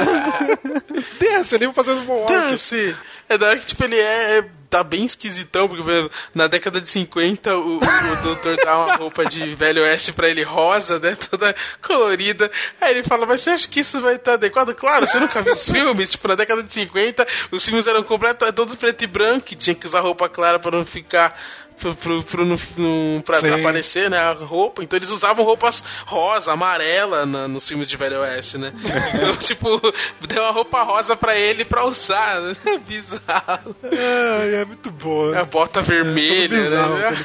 [1.19, 2.31] Desce, ele fazendo um moonwalk.
[2.31, 2.95] Dance!
[3.27, 6.79] É da hora que, tipo, ele é, é- tá bem esquisitão, porque exemplo, na década
[6.79, 11.15] de 50 o, o, doutor dá uma roupa de velho oeste pra ele rosa, né?
[11.29, 12.51] Toda colorida.
[12.79, 14.73] Aí ele fala, mas você acha que isso vai estar adequado?
[14.75, 16.11] Claro, você nunca viu os filmes?
[16.11, 19.75] Tipo, na década de 50, os filmes eram completos, todos preto e branco, e tinha
[19.75, 21.35] que usar roupa clara pra não ficar.
[21.79, 23.51] Pro, pro, pro, não- pra Sim.
[23.51, 24.83] aparecer, né, a roupa.
[24.83, 28.73] Então eles usavam roupas rosa, amarela na- nos filmes de Velho Oeste, né?
[29.15, 29.79] Então, tipo,
[30.27, 32.39] deu uma roupa rosa pra ele pra usar.
[32.41, 32.53] né?
[32.65, 33.75] É bizarro.
[33.83, 35.39] Ai, é muito boa.
[35.39, 37.17] A bota vermelha, Tudo bizarro, né?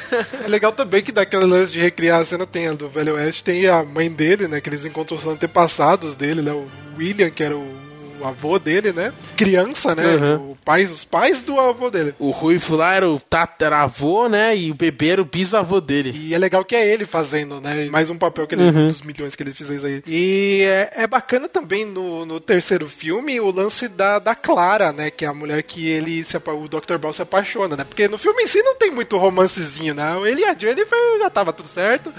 [0.45, 3.43] É legal também que daquele lance de recriar a cena tem a do Velho Oeste,
[3.43, 4.61] tem a mãe dele, né?
[4.61, 6.51] Que eles encontram os antepassados dele, né?
[6.51, 7.75] O William, que era o,
[8.19, 9.13] o avô dele, né?
[9.35, 10.15] Criança, né?
[10.15, 10.51] Uhum.
[10.51, 12.13] O pais, os pais do avô dele.
[12.19, 14.55] O Ruivo lá era o tataravô, né?
[14.55, 16.11] E o bebê era o bisavô dele.
[16.15, 17.85] E é legal que é ele fazendo, né?
[17.89, 18.85] Mais um papel que ele, Uhum.
[18.85, 20.01] um dos milhões que ele fez aí.
[20.07, 25.09] E é, é bacana também no, no terceiro filme o lance da, da Clara, né?
[25.11, 26.97] Que é a mulher que ele se, o Dr.
[26.97, 27.83] Bell se apaixona, né?
[27.83, 30.15] Porque no filme em si não tem muito romancezinho, né?
[30.25, 32.11] Ele e a Jennifer já tava tudo certo.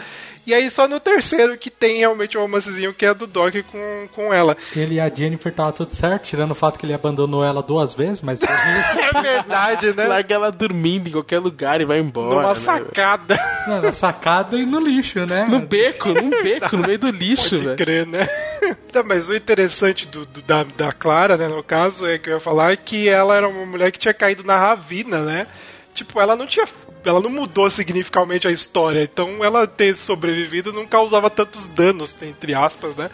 [0.46, 4.08] E aí só no terceiro que tem realmente o romancezinho que é do Doc com,
[4.14, 4.56] com ela.
[4.74, 7.94] Ele e a Jennifer tava tudo certo, tirando o fato que ele abandonou ela duas
[7.94, 8.38] vezes, mas.
[8.46, 10.06] É verdade, né?
[10.06, 12.34] Larga ela dormindo em qualquer lugar e vai embora.
[12.34, 12.54] Numa né?
[12.54, 13.38] sacada.
[13.66, 15.46] Não, na sacada e no lixo, né?
[15.48, 17.76] No beco, num beco, no meio do lixo, Pode velho.
[17.76, 18.28] crer, né?
[18.90, 22.34] Tá, mas o interessante do, do- da, da Clara, né, no caso, é que eu
[22.34, 25.46] ia falar é que ela era uma mulher que tinha caído na ravina, né?
[25.94, 26.66] Tipo, ela não tinha.
[27.08, 29.02] Ela não mudou significativamente a história.
[29.02, 33.10] Então ela ter sobrevivido não causava tantos danos, entre aspas, né?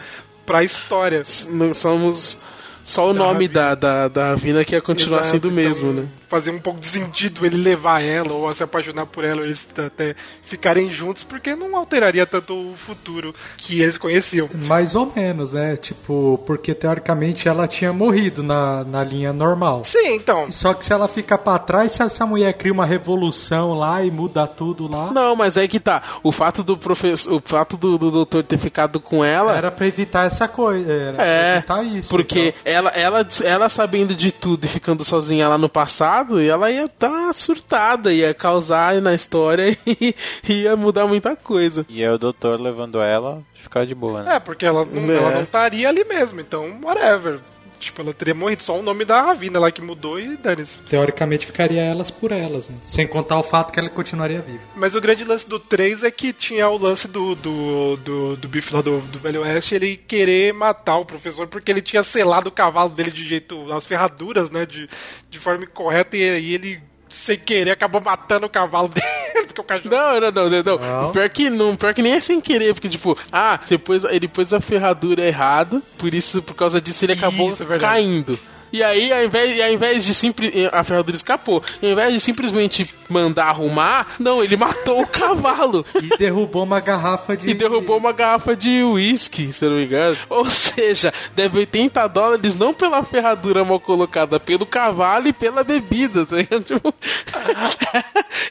[0.47, 1.22] Pra história.
[1.49, 2.36] Não somos
[2.85, 5.93] Só o nome da, da, da Ravina que ia continuar Exato, sendo o então, mesmo,
[5.93, 6.07] né?
[6.28, 9.66] Fazer um pouco de sentido ele levar ela ou se apaixonar por ela, ou eles
[9.78, 10.14] até
[10.45, 14.49] ficarem juntos, porque não alteraria tanto o futuro que eles conheciam.
[14.55, 15.76] Mais ou menos, né?
[15.76, 19.83] Tipo, porque teoricamente ela tinha morrido na, na linha normal.
[19.85, 20.51] Sim, então.
[20.51, 24.11] Só que se ela fica pra trás, se essa mulher cria uma revolução lá e
[24.11, 25.12] muda tudo lá.
[25.12, 26.03] Não, mas é que tá.
[26.22, 27.35] O fato do professor.
[27.35, 29.55] O fato do, do doutor ter ficado com ela.
[29.57, 30.91] Era pra evitar essa coisa.
[30.93, 32.09] Era pra É, evitar isso.
[32.09, 32.72] porque então.
[32.73, 37.33] Ela, ela, ela sabendo de tudo e ficando sozinha lá no passado, ela ia estar
[37.35, 40.14] surtada, ia causar na história e
[40.49, 41.85] ia mudar muita coisa.
[41.89, 44.37] E aí o doutor levando ela ficar de boa, né?
[44.37, 45.16] É, porque ela não, É.
[45.16, 47.39] ela não estaria ali mesmo, então, whatever.
[47.83, 50.80] Tipo, ela teria morrido, só o nome da Ravina lá que mudou e dane-se.
[50.83, 52.76] Teoricamente ficaria elas por elas, né?
[52.85, 54.62] Sem contar o fato que ela continuaria viva.
[54.76, 58.49] Mas o grande lance do 3 é que tinha o lance do, do, do, do
[58.49, 62.49] bife lá do, do Velho Oeste, ele querer matar o professor porque ele tinha selado
[62.49, 64.89] o cavalo dele de jeito, as ferraduras, né, de,
[65.28, 66.80] de forma incorreta e aí ele,
[67.13, 69.47] sem querer, acabou matando o cavalo dele.
[69.47, 69.91] Porque o cachorro...
[69.95, 71.03] Não, não, não, não, não.
[71.03, 71.13] Não.
[71.13, 74.27] Pior que não, pior que nem é sem querer, porque tipo, ah, você pôs, ele
[74.27, 78.39] pôs a ferradura errado, por isso, por causa disso ele acabou Isso, é caindo.
[78.73, 80.68] E aí, ao invés, ao invés de simplesmente.
[80.73, 81.62] A ferradura escapou.
[81.83, 85.85] E ao invés de simplesmente mandar arrumar, não, ele matou o cavalo.
[86.03, 87.51] E derrubou uma garrafa de.
[87.51, 90.16] E derrubou uma garrafa de uísque, se eu não me engano.
[90.29, 96.25] Ou seja, deve 80 dólares não pela ferradura mal colocada, pelo cavalo e pela bebida,
[96.25, 96.62] tá ligado?
[96.64, 96.95] Tipo,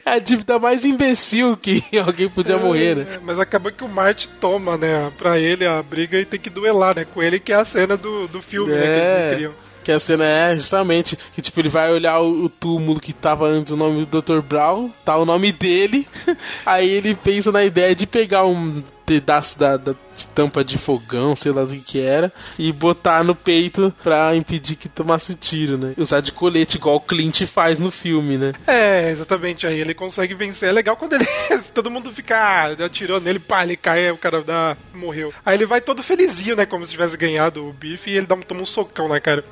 [0.05, 3.05] é a dívida mais imbecil que alguém podia morrer, né?
[3.15, 6.49] É, mas acabou que o Marty toma, né, pra ele a briga e tem que
[6.49, 9.35] duelar, né, com ele, que é a cena do, do filme, né, que eles É.
[9.35, 9.70] criam.
[9.83, 13.47] Que a cena é justamente que, tipo, ele vai olhar o, o túmulo que tava
[13.47, 14.41] antes o nome do Dr.
[14.41, 16.07] Brown, tá o nome dele,
[16.65, 19.93] aí ele pensa na ideia de pegar um pedaço da, da
[20.33, 24.87] tampa de fogão, sei lá do que era, e botar no peito pra impedir que
[24.87, 25.93] tomasse o tiro, né?
[25.97, 28.53] Usar de colete, igual o Clint faz no filme, né?
[28.65, 30.69] É, exatamente, aí ele consegue vencer.
[30.69, 31.25] É legal quando ele.
[31.73, 32.37] todo mundo fica.
[32.37, 35.33] Ah, atirou nele, pá, ele cai, o cara dá, morreu.
[35.45, 36.65] Aí ele vai todo felizinho, né?
[36.65, 39.43] Como se tivesse ganhado o bife e ele dá, um- toma um socão na cara.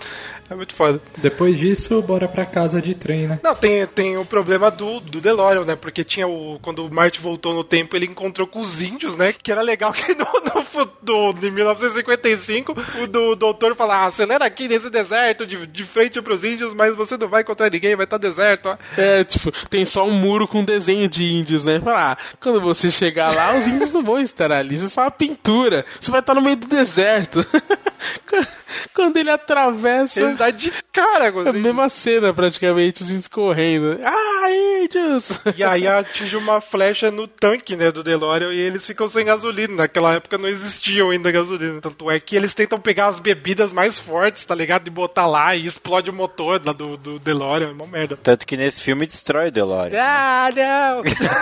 [0.49, 0.99] É muito foda.
[1.17, 3.39] Depois disso, bora pra casa de trem, né?
[3.43, 5.75] Não, tem, tem o problema do, do DeLorean, né?
[5.75, 6.57] Porque tinha o.
[6.61, 9.31] Quando o Marty voltou no tempo, ele encontrou com os índios, né?
[9.31, 10.25] Que era legal que no,
[10.55, 15.83] no futuro, de 1955, o do doutor fala: ah, acelera aqui nesse deserto, de, de
[15.83, 18.77] frente pros índios, mas você não vai encontrar ninguém, vai estar deserto, ó.
[18.97, 21.79] É, tipo, tem só um muro com desenho de índios, né?
[21.79, 25.01] Fala, ah, quando você chegar lá, os índios não vão estar ali, isso é só
[25.01, 25.85] uma pintura.
[26.01, 27.45] Você vai estar no meio do deserto.
[28.93, 30.19] quando ele atravessa.
[30.21, 33.99] Ele dá de cara com É a mesma cena, praticamente, os índios correndo.
[34.03, 34.49] Ah,
[34.81, 35.31] índios!
[35.57, 39.75] E aí atinge uma flecha no tanque, né, do DeLorean e eles ficam sem gasolina.
[39.75, 41.81] Naquela época não existia ainda gasolina.
[41.81, 44.87] Tanto é que eles tentam pegar as bebidas mais fortes, tá ligado?
[44.87, 47.69] E botar lá e explode o motor lá do, do DeLorean.
[47.69, 48.17] É uma merda.
[48.21, 49.99] Tanto que nesse filme destrói o DeLorean.
[50.01, 51.03] Ah, não!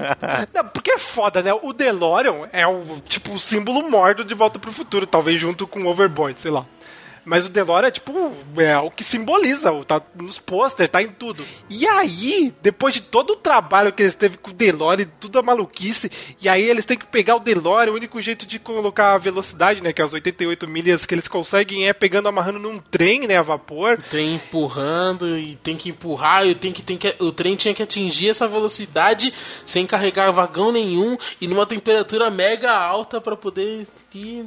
[0.54, 1.52] não, porque é foda, né?
[1.52, 5.82] O DeLorean é o, tipo, o símbolo morto de Volta pro Futuro, talvez junto com
[5.82, 6.66] o Overboard, sei lá.
[7.22, 11.08] Mas o DeLorean é tipo, é o que simboliza, o- tá nos pôster, tá em
[11.08, 11.44] tudo.
[11.68, 15.42] E aí, depois de todo o trabalho que eles teve com o DeLorean, tudo a
[15.42, 19.18] maluquice, e aí eles têm que pegar o DeLorean, o único jeito de colocar a
[19.18, 23.20] velocidade, né, que é as 88 milhas que eles conseguem é pegando, amarrando num trem,
[23.28, 24.00] né, a vapor.
[24.08, 27.82] Trem empurrando e tem que empurrar, e tem que, tem que, o trem tinha que
[27.82, 29.32] atingir essa velocidade
[29.66, 33.86] sem carregar vagão nenhum e numa temperatura mega alta pra poder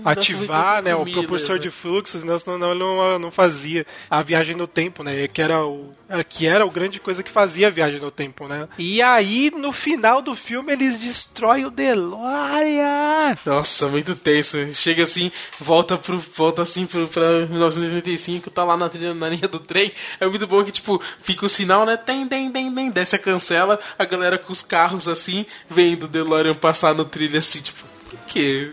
[0.03, 4.21] ativar, 88 né, o propulsor de fluxos, né, senão não, ele não, não fazia a
[4.21, 7.67] viagem no tempo, né, que era o era- que era o grande coisa que fazia
[7.67, 8.67] a viagem no tempo, né.
[8.77, 13.37] E aí no final do filme eles destroem o DeLorean.
[13.45, 14.57] Nossa, muito tenso.
[14.73, 16.17] Chega assim, volta pro.
[16.35, 19.91] Volta assim pro, pra 1985, tá lá na, trilha, na linha do trem.
[20.19, 21.97] É muito bom que, tipo, fica o sinal, né?
[21.97, 22.89] Tem, tem, tem, tem.
[22.91, 27.37] Desce a cancela, a galera com os carros assim, vendo o DeLorean passar no trilho
[27.39, 28.71] assim, tipo, por quê?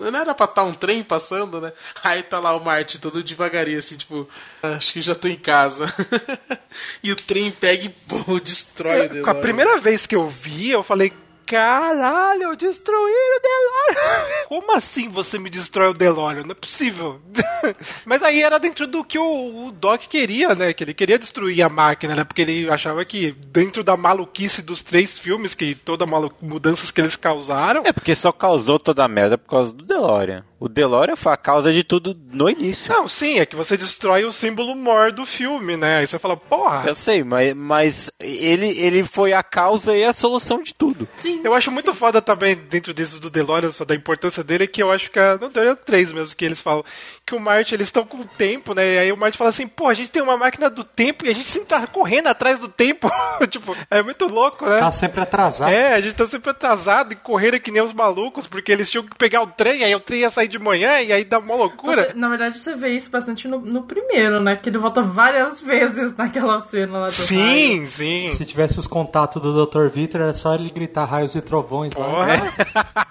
[0.00, 1.72] Não era pra estar um trem passando, né?
[2.02, 4.28] Aí tá lá o Marty todo devagarinho, assim, tipo,
[4.62, 5.86] "Ah, acho que já tô em casa.
[7.02, 10.70] e o trem pega e pô, destrói o Com a primeira vez que eu vi,
[10.70, 11.12] eu falei,
[11.46, 14.26] caralho, eu destruí o DeLorean.
[14.48, 16.42] Como assim você me destrói o DeLorean?
[16.42, 17.20] Não é possível.
[18.04, 20.72] Mas aí era dentro do que o, o Doc queria, né?
[20.72, 22.24] Que ele queria destruir a máquina, né?
[22.24, 27.00] Porque ele achava que dentro da maluquice dos três filmes, que toda malu mudanças que
[27.00, 30.44] eles causaram, É porque só causou toda a merda por causa do DeLorean.
[30.58, 32.90] O DeLorean foi a causa de tudo no início.
[32.90, 35.98] Não, sim, é que você destrói o símbolo mor do filme, né?
[35.98, 36.88] Aí você fala, porra.
[36.88, 41.06] Eu sei, mas, mas ele, ele foi a causa e a solução de tudo.
[41.16, 41.42] Sim.
[41.44, 44.90] Eu acho muito foda também, dentro disso do DeLorean, só da importância dele, que eu
[44.90, 45.38] acho que é.
[45.38, 46.84] Não, é três mesmo que eles falam.
[47.26, 48.94] Que o Marty, eles estão com o tempo, né?
[48.94, 51.28] E aí o Marty fala assim, pô, a gente tem uma máquina do tempo e
[51.28, 53.10] a gente sempre tá correndo atrás do tempo.
[53.50, 54.78] tipo, é muito louco, né?
[54.78, 55.70] Tá sempre atrasado.
[55.72, 59.04] É, a gente tá sempre atrasado e correndo que nem os malucos, porque eles tinham
[59.04, 61.56] que pegar o trem, aí o trem ia sair de manhã e aí dá uma
[61.56, 62.04] loucura.
[62.10, 64.54] Você- na verdade, você vê isso bastante no, no primeiro, né?
[64.54, 67.26] Que ele volta várias vezes naquela cena lá do raio.
[67.26, 68.28] Sim, sim.
[68.28, 69.88] Se tivesse os contatos do Dr.
[69.88, 72.06] Victor, era só ele gritar raios e trovões lá.
[72.06, 72.52] Porra.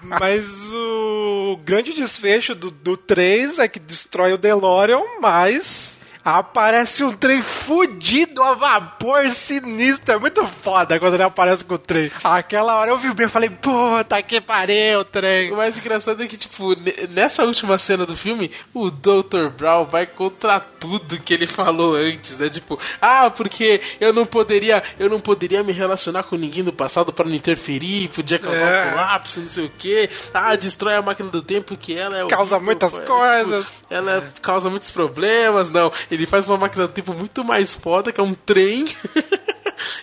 [0.02, 5.95] Mas o grande desfecho do, do 3 é que destrói o DeLorean, mas
[6.30, 10.14] aparece um trem fudido a vapor sinistro.
[10.14, 12.10] É muito foda quando ele aparece com o trem.
[12.24, 15.52] Aquela hora eu vi bem e falei, puta que pariu, trem.
[15.52, 19.50] O mais engraçado é que, tipo, ne- nessa última cena do filme, o Dr.
[19.56, 22.40] Brown vai contra tudo que ele falou antes.
[22.40, 26.72] É tipo, ah, porque eu não poderia, eu não poderia me relacionar com ninguém do
[26.72, 28.86] passado para não interferir, podia causar É.
[28.86, 30.10] um colapso, não sei o quê.
[30.34, 33.66] Ah, destrói a máquina do tempo que ela é Causa horrível, muitas é, tipo, coisas.
[33.88, 35.68] ela causa muitos problemas.
[35.70, 38.86] Não, ele faz uma máquina do tempo muito mais foda, que é um trem.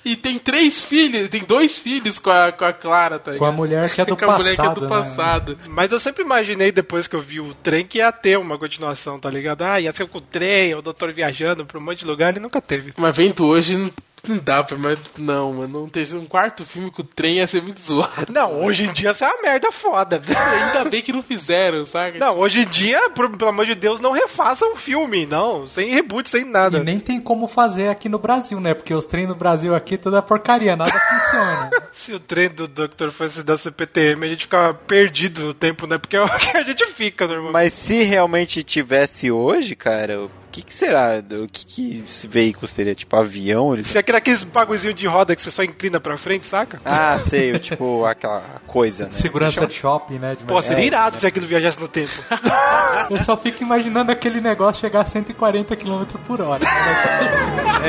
[0.05, 3.49] E tem três filhos, tem dois filhos com a, com a Clara, tá Com a
[3.49, 3.53] ligado?
[3.57, 4.89] mulher que é do com a mulher que é do passado, né?
[4.89, 5.59] passado.
[5.69, 9.19] Mas eu sempre imaginei, depois que eu vi o trem, que ia ter uma continuação,
[9.19, 9.63] tá ligado?
[9.63, 12.39] Ah, ia ser com o trem, o doutor viajando pra um monte de lugar e
[12.39, 12.93] nunca teve.
[12.97, 13.91] Mas vendo hoje
[14.27, 14.77] não, dá pra.
[14.77, 15.81] Mas não, mano.
[15.81, 18.31] Não ter um quarto filme com o trem ia ser muito zoado.
[18.31, 20.21] Não, hoje em dia isso é uma merda foda.
[20.67, 22.19] Ainda bem que não fizeram, sabe?
[22.19, 25.67] Não, hoje em dia, por- pelo amor de Deus, não refaçam o filme, não.
[25.67, 26.77] Sem reboot, sem nada.
[26.79, 28.73] E nem tem como fazer aqui no Brasil, né?
[28.73, 31.69] Porque os trem no Brasil aqui tudo é porcaria, nada funciona.
[31.91, 33.09] Se o trem do Dr.
[33.09, 35.97] fosse da CPTM, a gente ficava perdido no tempo, né?
[35.97, 37.53] Porque é o que a gente fica normalmente.
[37.53, 41.21] Mas se realmente tivesse hoje, cara, que, que será?
[41.43, 42.93] O que, que esse veículo seria?
[42.93, 43.73] Tipo avião?
[43.73, 43.87] Eles...
[43.87, 46.79] Se aquele aqueles bagulhozinho de roda que você só inclina pra frente, saca?
[46.85, 49.11] Ah, sei, tipo aquela coisa, né?
[49.11, 50.35] Segurança de shopping, né?
[50.35, 52.11] De Pô, seria É, irado se aquilo viajasse no tempo.
[53.09, 56.63] Eu só fico imaginando aquele negócio chegar a 140 km por hora.
[56.63, 57.83] Não,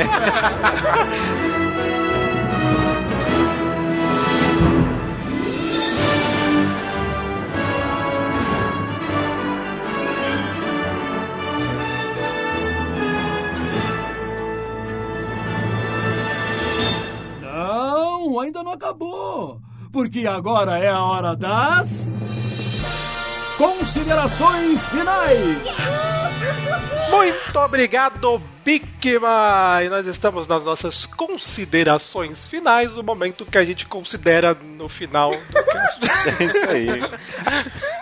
[18.45, 19.59] ainda não acabou.
[19.91, 22.11] Porque agora é a hora das.
[23.57, 26.14] Considerações finais!
[27.09, 29.79] Muito obrigado, Bigma!
[29.83, 35.31] E nós estamos nas nossas considerações finais, o momento que a gente considera no final
[35.31, 35.99] do cast.
[36.25, 36.87] É isso aí.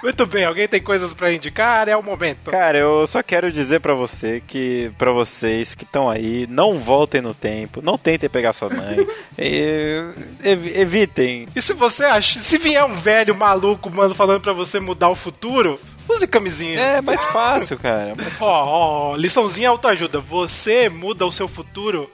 [0.01, 1.89] Muito bem, alguém tem coisas pra indicar?
[1.89, 2.49] É o momento.
[2.49, 7.21] Cara, eu só quero dizer pra você que, pra vocês que estão aí, não voltem
[7.21, 9.05] no tempo, não tentem pegar sua mãe,
[9.37, 10.01] e,
[10.41, 11.47] ev- evitem.
[11.53, 15.15] E se você acha, se vier um velho maluco mano, falando pra você mudar o
[15.15, 15.77] futuro,
[16.09, 16.79] use camisinha.
[16.79, 18.13] É mais fácil, cara.
[18.39, 20.19] Ó, ó, liçãozinha autoajuda.
[20.19, 22.09] Você muda o seu futuro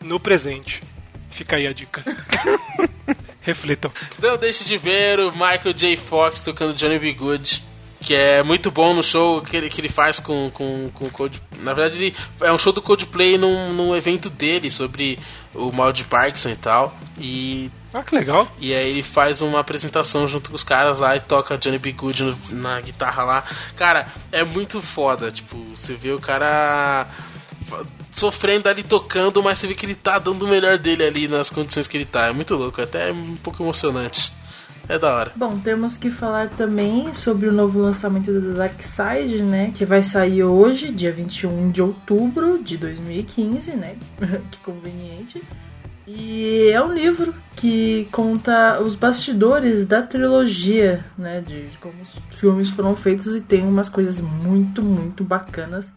[0.00, 0.82] no presente.
[1.30, 2.02] Fica aí a dica.
[3.40, 3.90] Reflitam.
[4.20, 5.96] Não deixe de ver o Michael J.
[5.96, 7.12] Fox tocando Johnny B.
[7.12, 7.64] Good.
[8.00, 11.30] Que é muito bom no show que ele, que ele faz com, com, com o.
[11.58, 15.18] Na verdade, ele, é um show do Coldplay num, num evento dele sobre
[15.54, 16.96] o mal de Parkinson e tal.
[17.18, 18.46] E Ah, que legal.
[18.60, 21.92] E aí ele faz uma apresentação junto com os caras lá e toca Johnny B.
[21.92, 23.44] Good no- na guitarra lá.
[23.76, 25.30] Cara, é muito foda.
[25.30, 27.06] Tipo, você vê o cara
[28.10, 31.50] sofrendo ali tocando, mas você vê que ele tá dando o melhor dele ali nas
[31.50, 32.26] condições que ele tá.
[32.28, 34.32] É muito louco, até um pouco emocionante.
[34.88, 35.32] É da hora.
[35.36, 39.70] Bom, temos que falar também sobre o novo lançamento do Dark Side, né?
[39.72, 43.94] Que vai sair hoje, dia 21 de outubro de 2015, né?
[44.50, 45.40] que conveniente.
[46.06, 51.40] E é um livro que conta os bastidores da trilogia, né?
[51.40, 55.92] De, de como os filmes foram feitos e tem umas coisas muito, muito bacanas.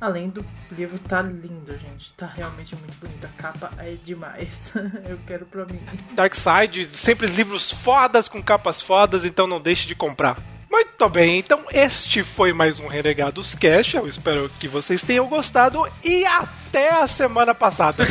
[0.00, 2.12] Além do livro tá lindo, gente.
[2.14, 3.24] Tá realmente muito bonito.
[3.24, 4.72] A capa é demais.
[5.08, 5.80] Eu quero pra mim.
[6.12, 10.36] Dark Side, sempre livros fodas com capas fodas, então não deixe de comprar.
[10.70, 13.94] Muito bem, então este foi mais um Renegados Cash.
[13.94, 18.04] Eu espero que vocês tenham gostado e até a semana passada.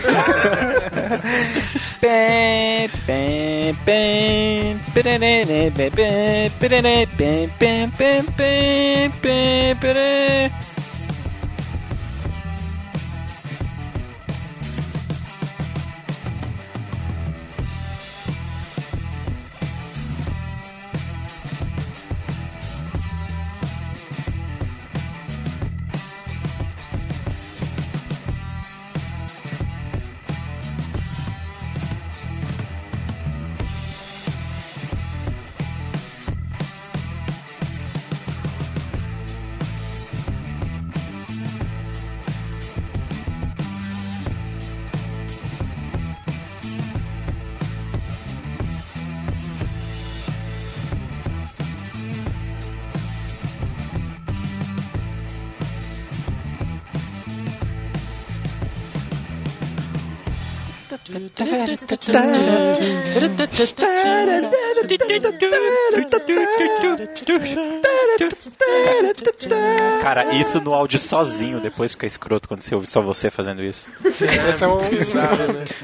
[70.01, 73.87] Cara, isso no áudio sozinho, depois fica escroto quando você ouve só você fazendo isso.
[74.03, 74.79] Esse é um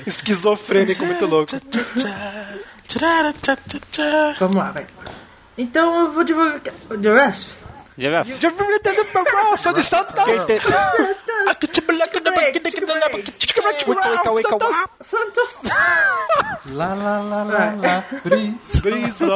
[0.06, 1.52] esquizofrênico muito louco.
[4.40, 4.88] Vamos lá, vai.
[5.58, 6.62] Então eu vou divulgar.
[6.62, 7.50] The rest.
[9.58, 10.16] Sou de Santos.
[15.02, 15.62] Santos.
[16.72, 18.04] Lá, lá, lá, lá, lá.
[18.24, 18.82] Brisa.
[18.82, 19.28] Brisa.